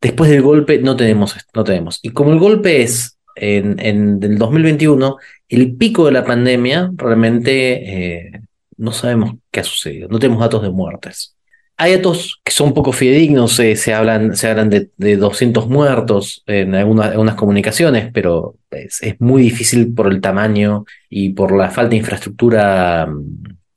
[0.00, 1.98] Después del golpe no tenemos, no tenemos.
[2.02, 5.16] Y como el golpe es en, en el 2021,
[5.48, 8.40] el pico de la pandemia, realmente eh,
[8.76, 11.36] no sabemos qué ha sucedido, no tenemos datos de muertes.
[11.76, 16.42] Hay datos que son poco fidedignos, eh, se hablan, se hablan de, de 200 muertos
[16.46, 21.96] en algunas, comunicaciones, pero es, muy difícil por el tamaño y por la falta de
[21.96, 23.08] infraestructura,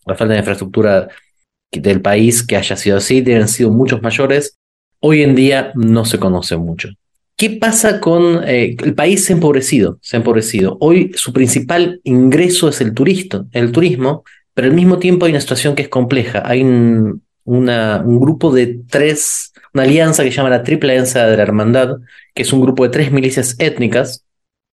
[0.06, 1.08] la falta de infraestructura
[1.72, 4.58] del país que haya sido así, deben sido muchos mayores.
[5.06, 6.88] Hoy en día no se conoce mucho.
[7.36, 10.00] ¿Qué pasa con eh, el país se ha empobrecido?
[10.02, 10.78] Se ha empobrecido.
[10.80, 12.94] Hoy su principal ingreso es el,
[13.52, 16.44] el turismo, pero al mismo tiempo hay una situación que es compleja.
[16.46, 21.36] Hay un, un grupo de tres, una alianza que se llama la Triple Alianza de
[21.36, 21.98] la Hermandad,
[22.34, 24.24] que es un grupo de tres milicias étnicas,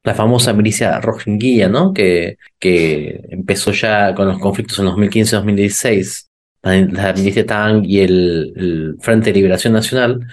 [0.05, 1.93] la famosa milicia rohingya, ¿no?
[1.93, 6.30] Que, que empezó ya con los conflictos en 2015-2016,
[6.63, 10.27] la, milicia Tang y el, Frente de Liberación Nacional,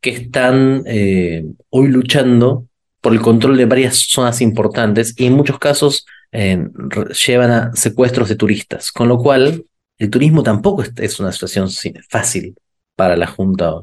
[0.00, 2.66] que están eh, hoy luchando
[3.00, 6.68] por el control de varias zonas importantes y en muchos casos eh,
[7.26, 9.64] llevan a secuestros de turistas, con lo cual
[9.98, 11.68] el turismo tampoco es una situación
[12.08, 12.54] fácil
[12.96, 13.74] para la Junta.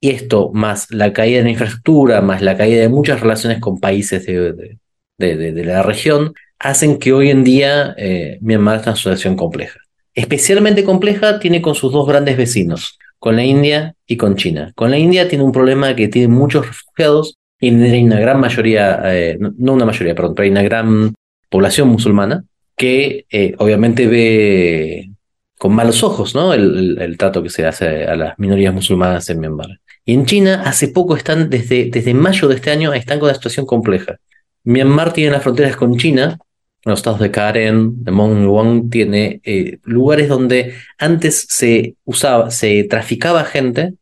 [0.00, 3.78] Y esto, más la caída de la infraestructura, más la caída de muchas relaciones con
[3.78, 4.78] países de,
[5.18, 9.78] de, la región, hacen que hoy en día eh, Myanmar sea una situación compleja.
[10.14, 14.72] Especialmente compleja tiene con sus dos grandes vecinos, con la India y con China.
[14.74, 19.00] Con la India tiene un problema que tiene muchos refugiados y hay una gran mayoría,
[19.04, 21.14] eh, no una mayoría, perdón, pero hay una gran
[21.48, 22.44] población musulmana
[22.76, 25.10] que eh, obviamente ve
[25.58, 26.54] con malos ojos, ¿no?
[26.54, 29.78] El, trato que se hace a las minorías musulmanas en Myanmar.
[30.06, 33.34] Y en China, hace poco están, desde, desde mayo de este año, están con una
[33.34, 34.16] situación compleja.
[34.64, 36.38] Myanmar tiene las fronteras con China,
[36.84, 43.44] los estados de Karen, de Mong tiene eh, lugares donde antes se usaba, se traficaba
[43.44, 43.94] gente,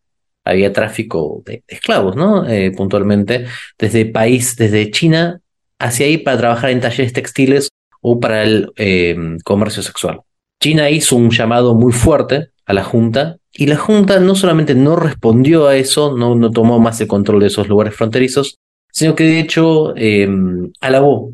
[0.45, 2.49] había tráfico de, esclavos, ¿no?
[2.49, 3.47] Eh, puntualmente,
[3.79, 5.41] desde país, desde China
[5.79, 7.69] hacia ahí para trabajar en talleres textiles
[8.01, 10.21] o para el eh, comercio sexual.
[10.61, 14.97] China hizo un llamado muy fuerte a la Junta y la Junta no solamente no
[14.97, 18.57] respondió a eso, no, no tomó más el control de esos lugares fronterizos,
[18.93, 21.33] sino que de hecho em, alabó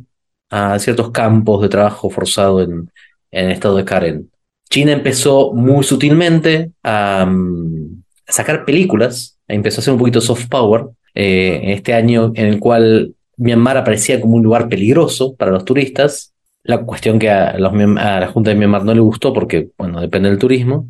[0.54, 2.88] a ciertos campos de trabajo forzado en,
[3.32, 4.30] en el estado de Karen.
[4.70, 10.86] China empezó muy sutilmente a, mm, sacar películas, empezó a hacer un poquito soft power,
[11.14, 15.64] eh, en este año en el cual Myanmar aparecía como un lugar peligroso para los
[15.64, 20.30] turistas, la cuestión que a, la Junta de Myanmar no le gustó porque, bueno, depende
[20.30, 20.88] del turismo.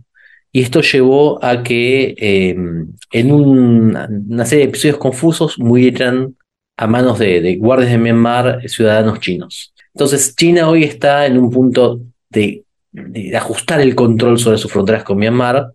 [0.53, 6.37] Y esto llevó a que em, en una serie de episodios confusos murieran
[6.77, 9.73] a manos de, guardias de Myanmar ciudadanos chinos.
[9.95, 15.05] Entonces, China hoy está en un punto de, de, ajustar el control sobre sus fronteras
[15.05, 15.73] con Myanmar.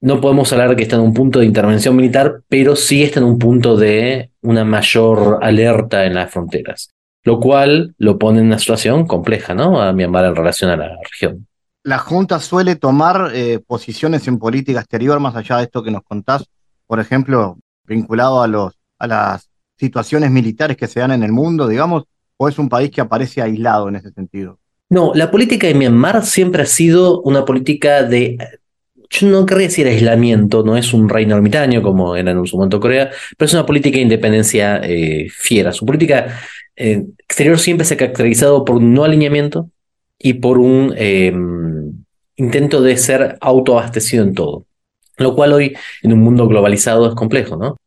[0.00, 3.26] No podemos hablar que está en un punto de intervención militar, pero sí está en
[3.26, 6.90] un punto de una mayor alerta en las fronteras
[7.28, 9.82] lo cual lo pone en una situación compleja, ¿no?
[9.82, 11.46] A Myanmar en relación a la región.
[11.82, 16.02] La Junta suele tomar eh, posiciones en política exterior, más allá de esto que nos
[16.04, 16.46] contás,
[16.86, 19.47] por ejemplo, vinculado a, los, a las
[19.78, 22.04] situaciones militares que se dan en el mundo, digamos,
[22.36, 24.58] o es un país que aparece aislado en ese sentido?
[24.90, 28.38] No, la política de Myanmar siempre ha sido una política de
[29.10, 32.80] yo no querría decir aislamiento, no es un reino ermitaño como era en su momento
[32.80, 35.72] Corea, pero es una política de independencia eh, fiera.
[35.72, 36.38] Su política
[36.76, 39.70] eh, exterior siempre se ha caracterizado por un no alineamiento
[40.18, 42.04] y por un em,
[42.36, 44.66] intento de ser autoabastecido en todo,
[45.16, 47.78] lo cual hoy en un mundo globalizado es complejo, ¿no?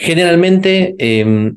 [0.00, 1.56] Generalmente, em,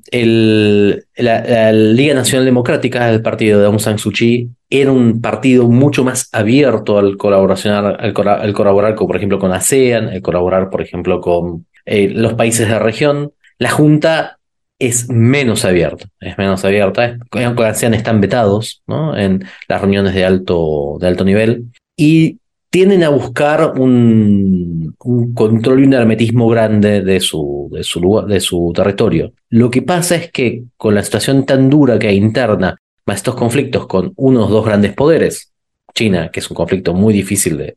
[1.16, 6.04] la, Liga Nacional Democrática, el partido de Aung San Suu Kyi, era un partido mucho
[6.04, 8.14] más abierto al colaborar, al,
[8.54, 12.74] colaborar con, por ejemplo, con ASEAN, al colaborar, por ejemplo, con eh, los países de
[12.74, 13.32] la región.
[13.60, 14.40] La Junta
[14.80, 17.20] es menos abierta, es menos abierta.
[17.30, 19.16] Con ASEAN están vetados ¿no?
[19.16, 21.66] en las reuniones de alto, de alto nivel.
[21.96, 22.40] Y
[22.72, 24.96] tienden a buscar un,
[25.36, 29.34] control y un hermetismo grande de su, de, su de su territorio.
[29.50, 33.36] Lo que pasa es que con la situación tan dura que hay interna, más estos
[33.36, 35.52] conflictos con unos dos grandes poderes,
[35.94, 37.76] China, que es un conflicto muy difícil de,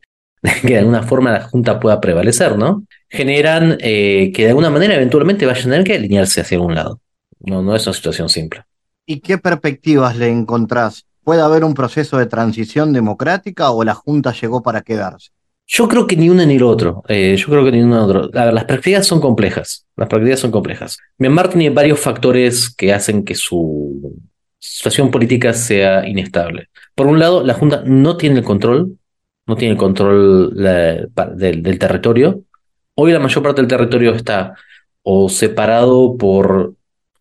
[0.61, 2.85] que de alguna forma la Junta pueda prevalecer, ¿no?
[3.09, 7.01] Generan eh, que de alguna manera eventualmente vayan a tener que alinearse hacia algún lado.
[7.41, 8.61] No, no es una situación simple.
[9.05, 14.31] ¿Y qué perspectivas le encontrás ¿Puede haber un proceso de transición democrática o la Junta
[14.31, 15.31] llegó para quedarse?
[15.65, 17.01] Yo creo que ni uno ni el otro.
[17.07, 18.29] Eh, yo creo que ni uno ni otro.
[18.31, 19.87] las perspectivas son complejas.
[19.97, 20.99] Las perspectivas son complejas.
[21.17, 24.13] Myanmar tiene varios factores que hacen que su
[24.59, 26.69] situación política sea inestable.
[26.93, 28.99] Por un lado, la Junta no tiene el control,
[29.47, 32.43] no tiene el control del, territorio.
[32.93, 34.53] Hoy la mayor parte del territorio está
[35.01, 36.75] o separado por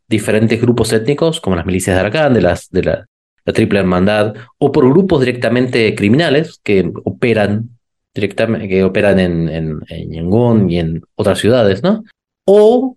[0.06, 3.06] diferentes grupos étnicos, como las milicias de Arakan, de las, de,
[3.44, 7.70] la Triple Hermandad, o por grupos directamente criminales que operan
[8.14, 12.04] directamente, que operan en, en, Yangon y en otras ciudades, ¿no?
[12.46, 12.96] O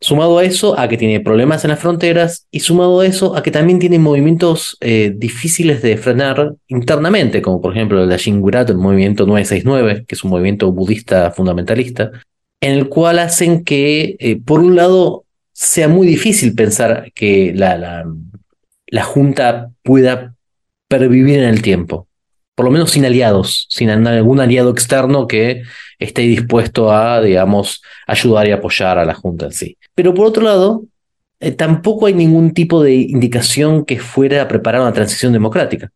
[0.00, 3.42] sumado a eso, a que tiene problemas en las fronteras, y sumado a eso, a
[3.42, 8.78] que también tiene movimientos eh, difíciles de frenar internamente, como por ejemplo la Shingurat, el
[8.78, 12.12] movimiento 969, que es un movimiento budista fundamentalista,
[12.60, 18.06] en el cual hacen que, eh, por un lado, sea muy difícil pensar que la,
[18.90, 20.34] la Junta pueda
[20.88, 22.08] pervivir en el tiempo.
[22.54, 25.62] Por lo menos sin aliados, sin algún aliado externo que
[25.98, 29.78] esté dispuesto a, digamos, ayudar y apoyar a la Junta en sí.
[29.94, 30.84] Pero por otro lado,
[31.38, 35.90] eh, tampoco hay ningún tipo de indicación que fuera a preparar una transición democrática.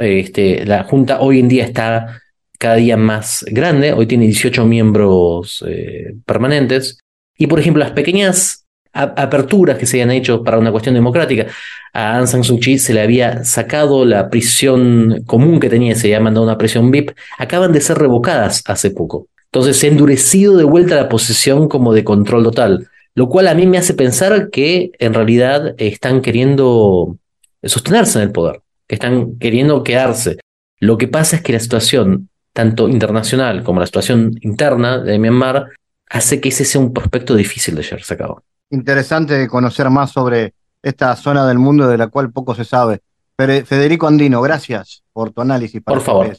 [0.00, 2.20] Este, la Junta hoy en día está
[2.58, 6.98] cada día más grande, hoy tiene 18 miembros eh, permanentes,
[7.38, 8.59] y por ejemplo las pequeñas
[8.92, 11.46] aperturas que se hayan hecho para una cuestión democrática.
[11.92, 16.08] A Aung San Suu Kyi se le había sacado la prisión común que tenía, se
[16.08, 19.28] le había mandado una prisión VIP, acaban de ser revocadas hace poco.
[19.46, 23.54] Entonces se ha endurecido de vuelta la posición como de control total, lo cual a
[23.54, 27.16] mí me hace pensar que en realidad están queriendo
[27.62, 30.38] sostenerse en el poder, que están queriendo quedarse.
[30.78, 35.70] Lo que pasa es que la situación, tanto internacional como la situación interna de Myanmar,
[36.08, 40.54] hace que ese sea un prospecto difícil de llevarse a cabo interesante conocer más sobre
[40.82, 43.00] esta zona del mundo de la cual poco se sabe.
[43.36, 45.82] Federico Andino, gracias por tu análisis.
[45.82, 46.36] por favor.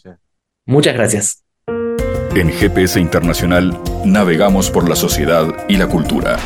[0.65, 1.43] Muchas gracias.
[2.35, 6.37] En GPS Internacional navegamos por la sociedad y la cultura.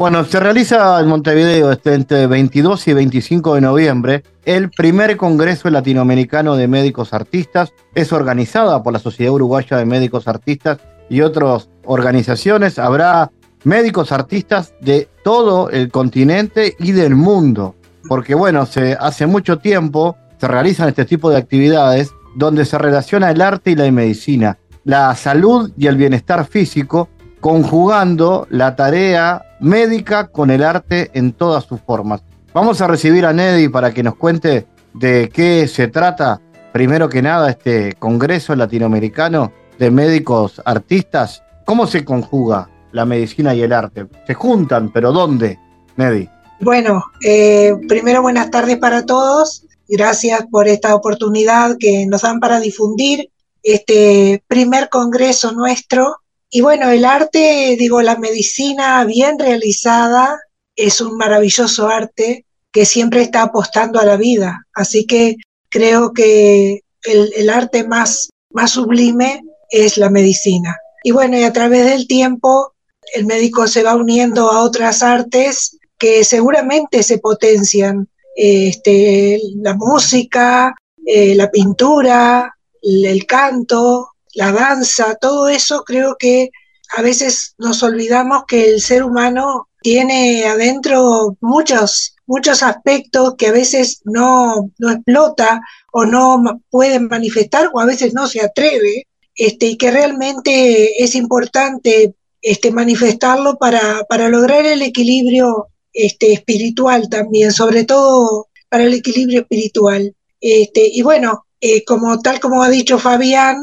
[0.00, 4.22] Bueno, se realiza en Montevideo este, entre 22 y 25 de noviembre
[4.56, 7.72] el primer Congreso Latinoamericano de Médicos Artistas.
[7.94, 10.78] Es organizada por la Sociedad Uruguaya de Médicos Artistas
[11.08, 12.80] y otras organizaciones.
[12.80, 13.30] Habrá
[13.62, 17.76] médicos artistas de todo el continente y del mundo.
[18.08, 23.30] Porque bueno, se, hace mucho tiempo se realizan este tipo de actividades donde se relaciona
[23.30, 30.26] el arte y la medicina, la salud y el bienestar físico conjugando la tarea médica
[30.26, 32.22] con el arte en todas sus formas.
[32.52, 36.40] Vamos a recibir a Neddy para que nos cuente de qué se trata,
[36.72, 41.44] primero que nada, este Congreso Latinoamericano de Médicos Artistas.
[41.64, 44.06] ¿Cómo se conjuga la medicina y el arte?
[44.26, 45.60] ¿Se juntan, pero dónde,
[45.96, 46.28] Neddy?
[46.60, 49.64] Bueno, eh, primero buenas tardes para todos.
[49.88, 53.30] Gracias por esta oportunidad que nos dan para difundir
[53.62, 56.16] este primer congreso nuestro
[56.52, 60.40] y bueno, el arte, digo, la medicina bien realizada
[60.86, 64.66] es un maravilloso arte que siempre está apostando a la vida.
[64.74, 65.36] Así que
[65.68, 70.76] creo que el, arte más, más sublime es la medicina.
[71.02, 72.74] Y bueno, y a través del tiempo
[73.14, 78.08] el médico se va uniendo a otras artes que seguramente se potencian.
[78.36, 80.74] Este, la música,
[81.04, 86.50] eh, la pintura, el canto, la danza, todo eso creo que
[86.96, 93.52] a veces nos olvidamos que el ser humano tiene adentro muchos, muchos aspectos que a
[93.52, 95.60] veces no, no explota
[95.92, 99.06] o no puede manifestar o a veces no se atreve.
[99.36, 107.08] este, y que realmente es importante este, manifestarlo para, para lograr el equilibrio este, espiritual
[107.08, 110.14] también, sobre todo para el equilibrio espiritual.
[110.40, 113.56] Este, y bueno, eh, como tal como ha dicho Fabián,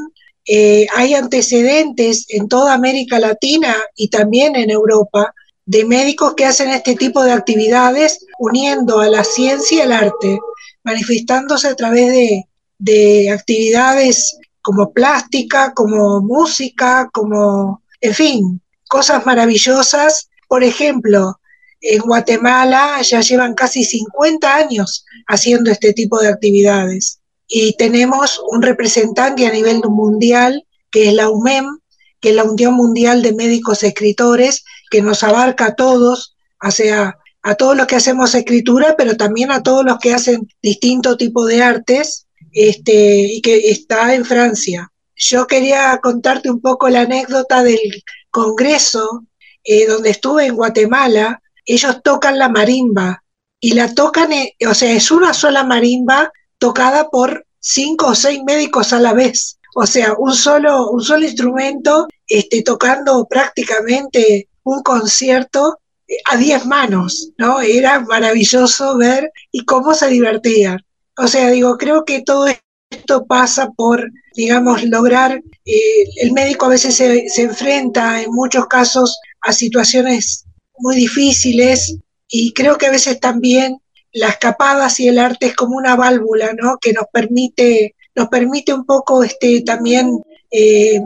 [0.45, 5.34] eh, hay antecedentes en toda América Latina y también en Europa
[5.68, 10.39] de médicos que hacen este tipo de actividades uniendo a la ciencia y el arte,
[10.84, 12.45] manifestándose a través de,
[12.80, 20.30] de actividades como plástica, como música, como, en fin, cosas maravillosas.
[20.47, 21.38] Por ejemplo,
[21.82, 28.61] en Guatemala ya llevan casi 50 años haciendo este tipo de actividades y tenemos un
[28.61, 31.80] representante a nivel mundial que es la UMEM,
[32.20, 37.18] que es la Unión Mundial de Médicos Escritores, que nos abarca a todos, o sea,
[37.43, 41.45] a todos los que hacemos escritura, pero también a todos los que hacen distinto tipo
[41.45, 44.91] de artes, este, y que está en Francia.
[45.15, 49.26] Yo quería contarte un poco la anécdota del congreso
[49.63, 51.41] eh, donde estuve en Guatemala.
[51.65, 53.24] Ellos tocan la marimba
[53.59, 54.32] y la tocan,
[54.68, 59.57] o sea, es una sola marimba tocada por cinco o seis médicos a la vez.
[59.80, 66.65] O sea, un solo, un solo instrumento este, tocando prácticamente un concierto eh, a diez
[66.65, 67.61] manos, ¿no?
[67.61, 70.80] Era maravilloso ver y cómo se divertían.
[71.15, 72.47] O sea, digo, creo que todo
[72.89, 74.03] esto pasa por,
[74.34, 80.45] digamos, lograr, eh, el médico a veces se, se enfrenta en muchos casos a situaciones
[80.80, 83.78] muy difíciles y creo que a veces también
[84.11, 86.80] las escapadas y el arte es como una válvula, ¿no?
[86.82, 90.99] Que nos permite, nos permite un poco este, también eh,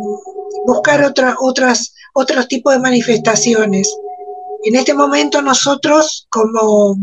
[0.65, 3.93] buscar otra, otras, otros tipos de manifestaciones.
[4.63, 6.95] En este momento nosotros, como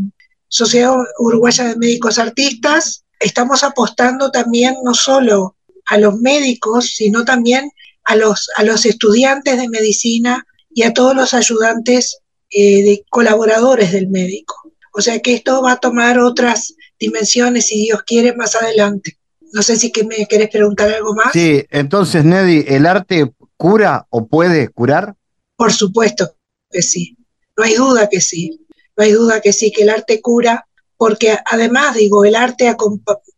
[0.48, 5.56] Sociedad Uruguaya de Médicos Artistas, estamos apostando también no solo
[5.88, 7.70] a los médicos, sino también
[8.04, 12.18] a los, a los estudiantes de medicina y a todos los ayudantes
[12.50, 14.54] eh, de colaboradores del médico.
[14.94, 19.17] O sea que esto va a tomar otras dimensiones, si Dios quiere, más adelante.
[19.52, 21.32] No sé si que me querés preguntar algo más.
[21.32, 25.14] Sí, entonces, Neddy, ¿el arte cura o puede curar?
[25.56, 26.36] Por supuesto
[26.70, 27.16] que sí.
[27.56, 28.64] No hay duda que sí.
[28.96, 32.74] No hay duda que sí, que el arte cura, porque además, digo, el arte,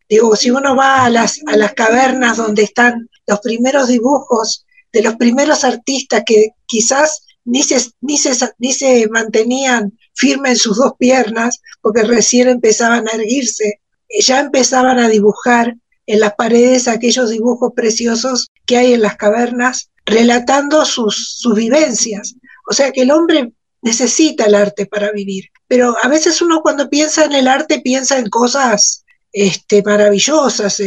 [0.09, 5.03] digo, si uno va a las, a las cavernas donde están los primeros dibujos de
[5.03, 10.77] los primeros artistas que quizás ni se, ni se, ni se mantenían firmes en sus
[10.77, 13.81] dos piernas, porque recién empezaban a erguirse,
[14.19, 15.75] ya empezaban a dibujar
[16.11, 22.35] en las paredes aquellos dibujos preciosos que hay en las cavernas, relatando sus, sus vivencias.
[22.67, 25.45] O sea que el hombre necesita el arte para vivir.
[25.67, 30.81] Pero a veces uno cuando piensa en el arte piensa en cosas este, maravillosas,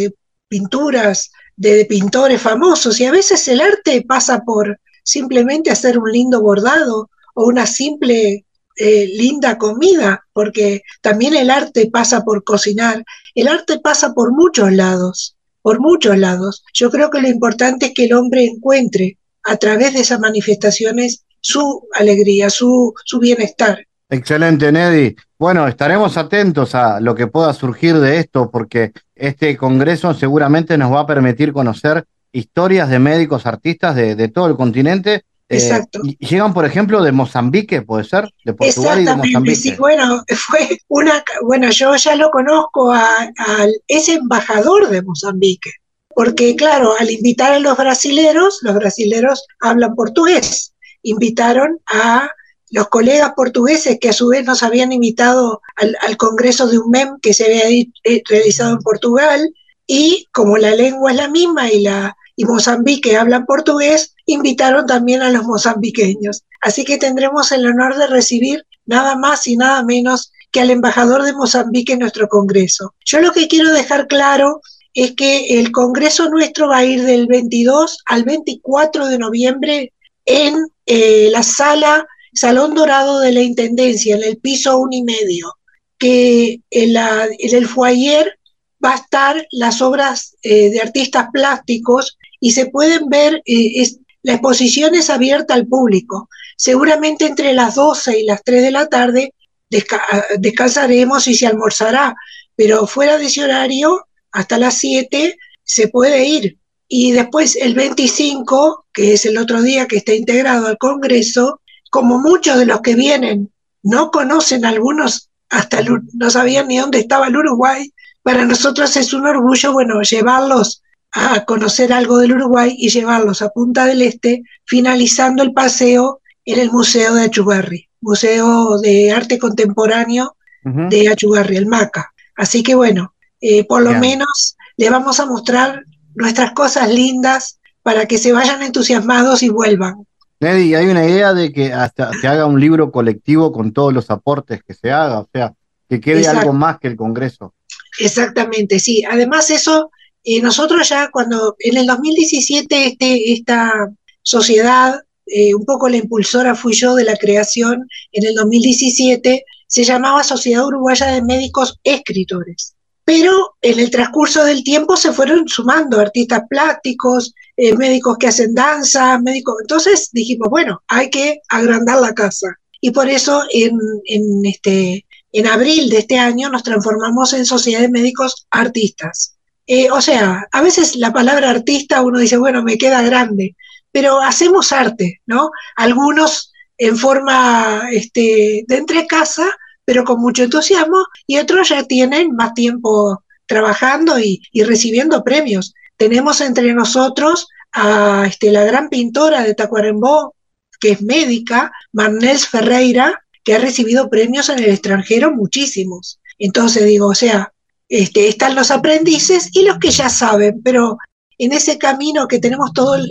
[0.48, 6.42] pinturas de, pintores famosos, y a veces el arte pasa por simplemente hacer un lindo
[6.42, 8.44] bordado o una simple
[8.76, 13.04] eh, linda comida, porque también el arte pasa por cocinar,
[13.34, 16.64] el arte pasa por muchos lados, por muchos lados.
[16.72, 21.24] Yo creo que lo importante es que el hombre encuentre a través de esas manifestaciones
[21.40, 23.86] su alegría, su, su bienestar.
[24.08, 25.14] Excelente, Neddy.
[25.38, 30.92] Bueno, estaremos atentos a lo que pueda surgir de esto, porque este congreso seguramente nos
[30.92, 36.00] va a permitir conocer historias de médicos artistas de, de todo el continente eh, Exacto.
[36.18, 39.56] llegan, por ejemplo, de Mozambique, puede ser, de Portugal y de Mozambique.
[39.56, 43.04] Sí, bueno, fue una, bueno, yo ya lo conozco a,
[43.36, 45.70] a, ese embajador de Mozambique,
[46.08, 50.72] porque claro, al invitar a los brasileros, los brasileros hablan portugués,
[51.02, 52.30] invitaron a
[52.70, 57.20] los colegas portugueses que a su vez nos habían invitado al, al Congreso de UMEM
[57.20, 59.54] que se había eh, realizado en Portugal,
[59.86, 65.22] y como la lengua es la misma y la y Mozambique hablan portugués, invitaron también
[65.22, 66.44] a los mozambiqueños.
[66.60, 71.24] Así que tendremos el honor de recibir nada más y nada menos que al embajador
[71.24, 72.94] de Mozambique en nuestro Congreso.
[73.04, 74.60] Yo lo que quiero dejar claro
[74.94, 79.92] es que el Congreso nuestro va a ir del 22 al 24 de noviembre
[80.24, 80.54] en
[80.86, 85.52] eh, la sala Salón Dorado de la Intendencia, en el piso uno y medio,
[85.98, 88.38] que en, la, en el foyer
[88.84, 93.88] va a estar las obras eh, de artistas plásticos y se pueden ver, eh,
[94.24, 96.28] la exposición es abierta al público.
[96.56, 99.34] Seguramente entre las 12 y las 3 de la tarde
[99.68, 100.02] desca
[100.38, 102.14] descansaremos y se almorzará,
[102.56, 106.58] pero fuera de ese horario, hasta las 7, se puede ir.
[106.88, 111.60] Y después el 25, que es el otro día que está integrado al Congreso,
[111.90, 113.52] como muchos de los que vienen
[113.82, 119.26] no conocen algunos, hasta no sabían ni dónde estaba el Uruguay, para nosotros es un
[119.26, 120.82] orgullo, bueno, llevarlos
[121.14, 126.58] a conocer algo del Uruguay y llevarlos a Punta del Este, finalizando el paseo en
[126.58, 132.12] el Museo de Achugarri, Museo de Arte Contemporáneo de Achugarri, el MACA.
[132.36, 135.84] Así que bueno, eh, por lo menos le vamos a mostrar
[136.14, 140.06] nuestras cosas lindas para que se vayan entusiasmados y vuelvan.
[140.40, 144.10] Neddy, hay una idea de que hasta se haga un libro colectivo con todos los
[144.10, 145.54] aportes que se haga, o sea,
[145.88, 147.54] que quede algo más que el Congreso.
[148.00, 149.04] Exactamente, sí.
[149.08, 149.90] Además eso,
[150.24, 153.90] eh, nosotros ya cuando en el 2017 este, esta
[154.22, 159.84] sociedad, eh, un poco la impulsora fui yo de la creación en el 2017, se
[159.84, 162.74] llamaba Sociedad Uruguaya de Médicos Escritores.
[163.04, 168.54] Pero en el transcurso del tiempo se fueron sumando artistas plásticos, eh, médicos que hacen
[168.54, 169.56] danza, médicos.
[169.60, 172.46] Entonces dijimos, bueno, hay que agrandar la casa.
[172.80, 177.82] Y por eso en, en, este, en abril de este año nos transformamos en Sociedad
[177.82, 179.33] de Médicos Artistas.
[179.66, 183.56] Eh, o sea, a veces la palabra artista uno dice, bueno, me queda grande,
[183.90, 185.50] pero hacemos arte, ¿no?
[185.76, 189.46] Algunos en forma este, de entre casa,
[189.84, 195.74] pero con mucho entusiasmo, y otros ya tienen más tiempo trabajando y, recibiendo premios.
[195.96, 200.34] Tenemos entre nosotros a este, la gran pintora de Tacuarembó,
[200.80, 206.18] que es médica, Marnels Ferreira, que ha recibido premios en el extranjero muchísimos.
[206.38, 207.53] Entonces digo, o sea,
[207.88, 210.96] este, están los aprendices y los que ya saben, pero
[211.38, 213.08] en ese camino que tenemos todo el,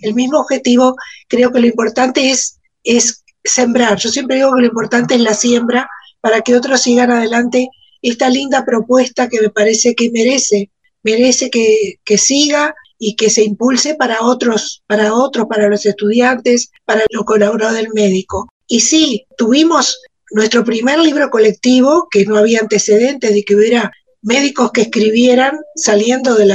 [0.00, 0.96] el mismo objetivo,
[1.28, 3.98] creo que lo importante es, es sembrar.
[3.98, 5.88] Yo siempre digo que lo importante es la siembra
[6.20, 7.68] para que otros sigan adelante
[8.02, 10.70] esta linda propuesta que me parece que merece,
[11.02, 16.70] merece que, que siga y que se impulse para otros, para otros, para los estudiantes,
[16.84, 18.48] para los colaboradores del médico.
[18.66, 19.98] Y sí, tuvimos
[20.30, 23.92] nuestro primer libro colectivo, que no había antecedentes de que hubiera
[24.22, 26.46] médicos que escribieran saliendo de,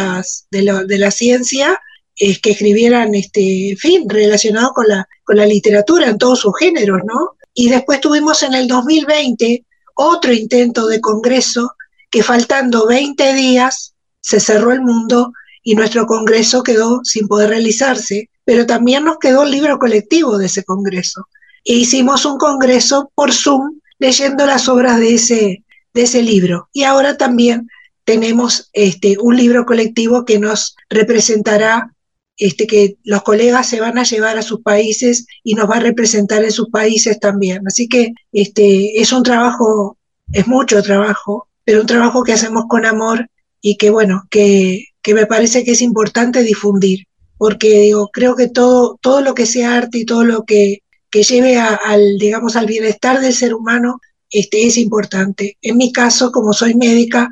[0.51, 1.79] de, de la ciencia,
[2.15, 7.01] es que escribieran, este, fin, relacionado con la, con la literatura en todos sus géneros,
[7.05, 7.37] ¿no?
[7.53, 9.65] Y después tuvimos en el 2020
[9.95, 11.71] otro intento de congreso
[12.09, 15.31] que faltando 20 días se cerró el mundo
[15.63, 20.45] y nuestro congreso quedó sin poder realizarse, pero también nos quedó el libro colectivo de
[20.45, 21.27] ese congreso.
[21.65, 26.69] E hicimos un congreso por Zoom leyendo las obras de ese, de ese libro.
[26.73, 27.67] Y ahora también
[28.03, 31.93] tenemos este, un libro colectivo que nos representará
[32.37, 35.81] este, que los colegas se van a llevar a sus países y nos va a
[35.81, 37.67] representar en sus países también.
[37.67, 39.97] Así que este, es un trabajo,
[40.31, 43.27] es mucho trabajo, pero un trabajo que hacemos con amor
[43.59, 47.07] y que bueno, que, que me parece que es importante difundir,
[47.37, 51.23] porque digo, creo que todo, todo lo que sea arte y todo lo que, que
[51.23, 55.57] lleve al, digamos, al bienestar del ser humano este, es importante.
[55.61, 57.29] En mi caso, como soy médica,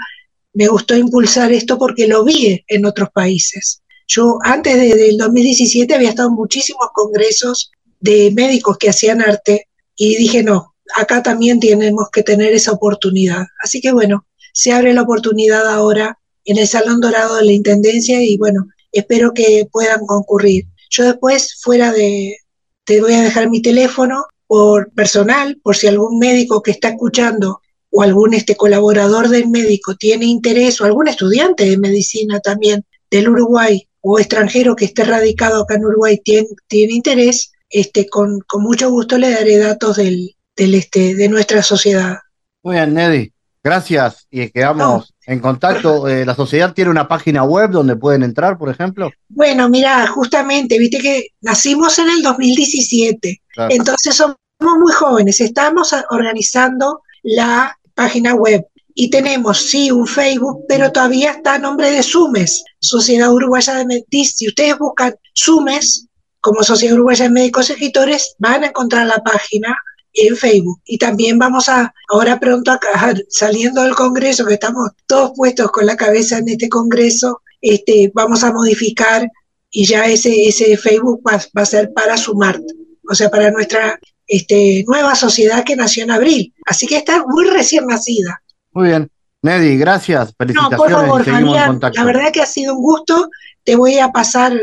[0.53, 3.81] me gustó impulsar esto porque lo vi en otros países.
[4.07, 10.15] Yo antes del 2017 había estado en muchísimos congresos de médicos que hacían arte y
[10.15, 13.45] dije, no, acá también tenemos que tener esa oportunidad.
[13.61, 18.21] Así que bueno, se abre la oportunidad ahora en el Salón Dorado de la Intendencia
[18.21, 20.65] y bueno, espero que puedan concurrir.
[20.89, 22.37] Yo después, fuera de,
[22.85, 24.23] te voy a dejar mi teléfono
[24.55, 27.59] por personal, por si algún médico que está escuchando
[27.91, 33.27] o algún este colaborador del médico tiene interés o algún estudiante de medicina también del
[33.27, 38.63] Uruguay o extranjero que esté radicado acá en Uruguay tiene, tiene interés, este, con, con,
[38.63, 42.15] mucho gusto le daré datos del, del este, de nuestra sociedad.
[42.63, 43.33] Muy bien, Neddy.
[43.61, 46.07] Gracias y quedamos en contacto.
[46.07, 49.11] Eh, ¿La sociedad tiene una página web donde pueden entrar, por ejemplo?
[49.27, 57.01] Bueno, mira, justamente, viste que nacimos en el 2017, entonces somos muy jóvenes, estamos organizando
[57.23, 62.63] la página web y tenemos, sí, un Facebook, pero todavía está a nombre de SUMES,
[62.79, 64.33] Sociedad Uruguaya de Médicos.
[64.35, 66.07] Si ustedes buscan SUMES
[66.39, 69.77] como Sociedad Uruguaya de Médicos Escritores, van a encontrar la página
[70.13, 70.79] en Facebook.
[70.85, 75.85] Y también vamos a, ahora pronto, acá, saliendo del Congreso, que estamos todos puestos con
[75.85, 79.27] la cabeza en este Congreso, este, vamos a modificar
[79.71, 82.63] y ya ese, ese Facebook va, va a ser para Sumart,
[83.09, 86.53] o sea, para nuestra este, nueva sociedad que nació en abril.
[86.65, 88.41] Así que está muy recién nacida.
[88.71, 89.09] Muy bien.
[89.41, 90.33] Neddy, gracias.
[90.37, 90.71] Felicitaciones.
[90.71, 93.29] No, por favor, Fabián, la verdad que ha sido un gusto.
[93.63, 94.53] Te voy a pasar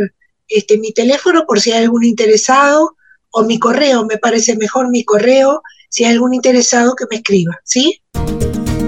[0.48, 2.96] este, mi teléfono por si hay algún interesado
[3.30, 7.58] o mi correo, me parece mejor mi correo, si hay algún interesado que me escriba,
[7.64, 8.02] ¿sí?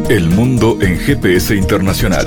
[0.08, 2.26] El mundo en GPS internacional.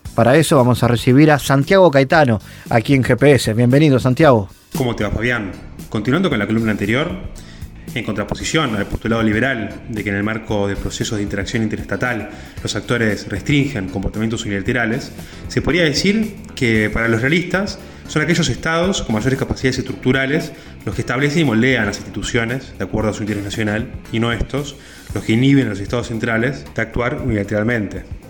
[0.15, 2.39] Para eso vamos a recibir a Santiago Caetano,
[2.69, 3.53] aquí en GPS.
[3.53, 4.49] Bienvenido, Santiago.
[4.77, 5.51] ¿Cómo te va, Fabián?
[5.89, 7.09] Continuando con la columna anterior,
[7.95, 12.29] en contraposición al postulado liberal de que en el marco de procesos de interacción interestatal
[12.61, 15.13] los actores restringen comportamientos unilaterales,
[15.47, 20.51] se podría decir que para los realistas son aquellos estados con mayores capacidades estructurales
[20.85, 24.33] los que establecen y moldean las instituciones de acuerdo a su interés nacional y no
[24.33, 24.75] estos
[25.13, 28.20] los que inhiben a los estados centrales de actuar unilateralmente.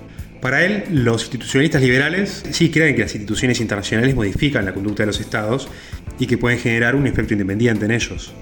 [0.42, 5.08] Para él, los institucionalistas liberales sí creen que las instituciones internacionales modifican la conducta de
[5.08, 5.68] los estados
[6.18, 8.34] y que pueden generar un efecto independiente en ellos.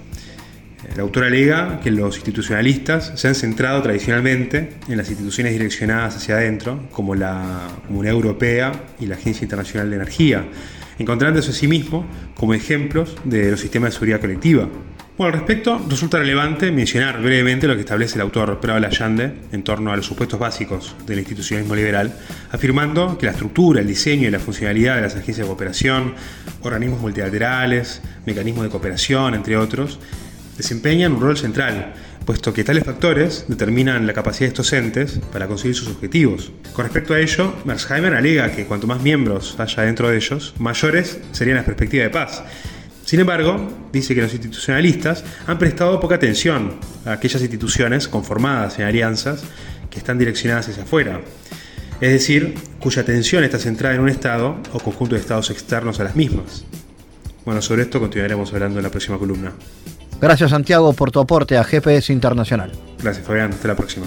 [0.92, 6.36] El autor alega que los institucionalistas se han centrado tradicionalmente en las instituciones direccionadas hacia
[6.36, 10.46] adentro, como la Comunidad Europea y la Agencia Internacional de Energía,
[10.98, 14.68] encontrándose a sí mismo como ejemplos de los sistemas de seguridad colectiva,
[15.20, 19.62] bueno, al respecto, resulta relevante mencionar brevemente lo que establece el autor Prabal Allende en
[19.62, 22.14] torno a los supuestos básicos del institucionalismo liberal,
[22.50, 26.14] afirmando que la estructura, el diseño y la funcionalidad de las agencias de cooperación,
[26.62, 29.98] organismos multilaterales, mecanismos de cooperación, entre otros,
[30.56, 31.92] desempeñan un rol central,
[32.24, 36.50] puesto que tales factores determinan la capacidad de estos entes para conseguir sus objetivos.
[36.72, 41.20] Con respecto a ello, Mersheimer alega que cuanto más miembros haya dentro de ellos, mayores
[41.32, 42.42] serían las perspectivas de paz
[43.10, 48.84] sin embargo, dice que los institucionalistas han prestado poca atención a aquellas instituciones conformadas en
[48.84, 49.42] alianzas
[49.90, 51.20] que están direccionadas hacia afuera,
[52.00, 56.04] es decir, cuya atención está centrada en un Estado o conjunto de Estados externos a
[56.04, 56.64] las mismas.
[57.44, 59.54] Bueno, sobre esto continuaremos hablando en la próxima columna.
[60.20, 62.70] Gracias Santiago por tu aporte a GPS Internacional.
[63.02, 64.06] Gracias Fabián, hasta la próxima.